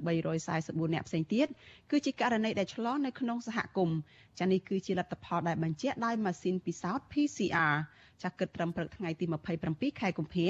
[0.45, 1.47] 344នាក់ផ្សេងទៀត
[1.91, 3.99] គឺជាករណីដែលឆ្លងនៅក្នុងសហគមន៍
[4.39, 7.75] ចានេះគឺជាលទ្ធផលដែលបញ្ជាក់ដោយម៉ាស៊ីនពិសោធន៍ PCR
[8.23, 9.25] ចាគិតត្រឹមព្រឹកថ្ងៃទី
[9.63, 10.49] 27ខែកុម្ភៈ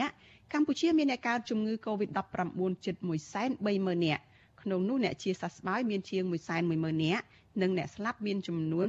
[0.53, 2.95] កម្ពុជាមានអ្នកកើតជំងឺ Covid-19 ជិត
[3.41, 4.25] 130,000នាក់
[4.63, 6.23] ក្នុងនោះអ្នកជាសះស្បើយមានជាង
[6.65, 7.25] 110,000នាក់
[7.63, 8.87] និងអ្នកស្លាប់មានចំនួន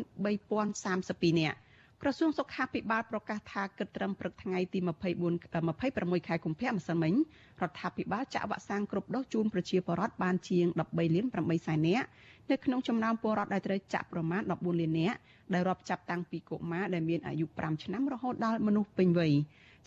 [0.70, 1.58] 3032នាក់
[2.02, 4.90] ក្រសួងសុខាភិបាលប្រកាសថាគិតត្រឹមព្រឹកថ្ងៃទី24
[5.54, 7.14] 26ខែកុម្ភៈម្សិលមិញ
[7.62, 12.08] រដ្ឋាភិបាលចាក់វ៉ាក់សាំងគ្រប់ដូសជូនប្រជាពលរដ្ឋបានជាង13លាន8សែននាក់
[12.52, 15.18] នៅក្នុងចំណោមពលរដ្ឋដែលត្រូវចាក់ប្រមាណ14លាននាក់
[15.54, 19.34] ដែលរាប់ចាប់តាំងពីកុមារដែលមានអាយុ5ឆ្នាំរហូតដល់មនុស្សពេញវ័យ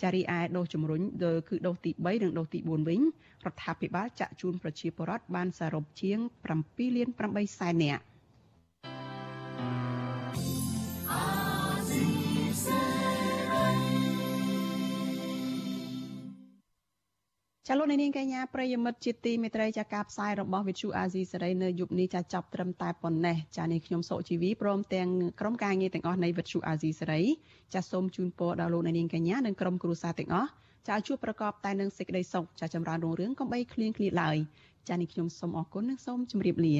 [0.03, 1.01] ចារីឯដូសជំរុញ
[1.48, 3.01] គឺដូសទី3និងដូសទី4វិញ
[3.46, 6.18] រដ្ឋាភិបាលចាក់ជូនប្រជាពលរដ្ឋបានសរុបជាង
[6.57, 8.03] 7លាន8សែននាក់
[17.73, 25.09] ចាលោកនាងកញ្ញាប្រិយមិត្តជាទីមេត្រីចាការផ្សាយរបស់វិទ្យុអាស៊ីសេរីនៅយប់នេះចាចាប់ត្រឹមតែប៉ុណ្ណេះចានេះខ្ញុំសុជីវីព្រមទាំង
[25.41, 27.23] ក្រុមការងារទាំងអស់នៃវិទ្យុអាស៊ីសេរី
[27.75, 30.51] ចាសូមជូនពរដល់លោកនាងកញ្ញានិងក្រុមគ្រួសារទាំងអស់
[30.89, 34.37] ចាជួបប្រកបតែនឹងសេចក្តីសុខចាចម្រើនរុងរឿងកុំបីឃ្លៀងឃ្លាតឡើយ
[34.89, 36.77] ចានេះខ្ញុំសូមអរគុណនិងសូមជម្រាបលា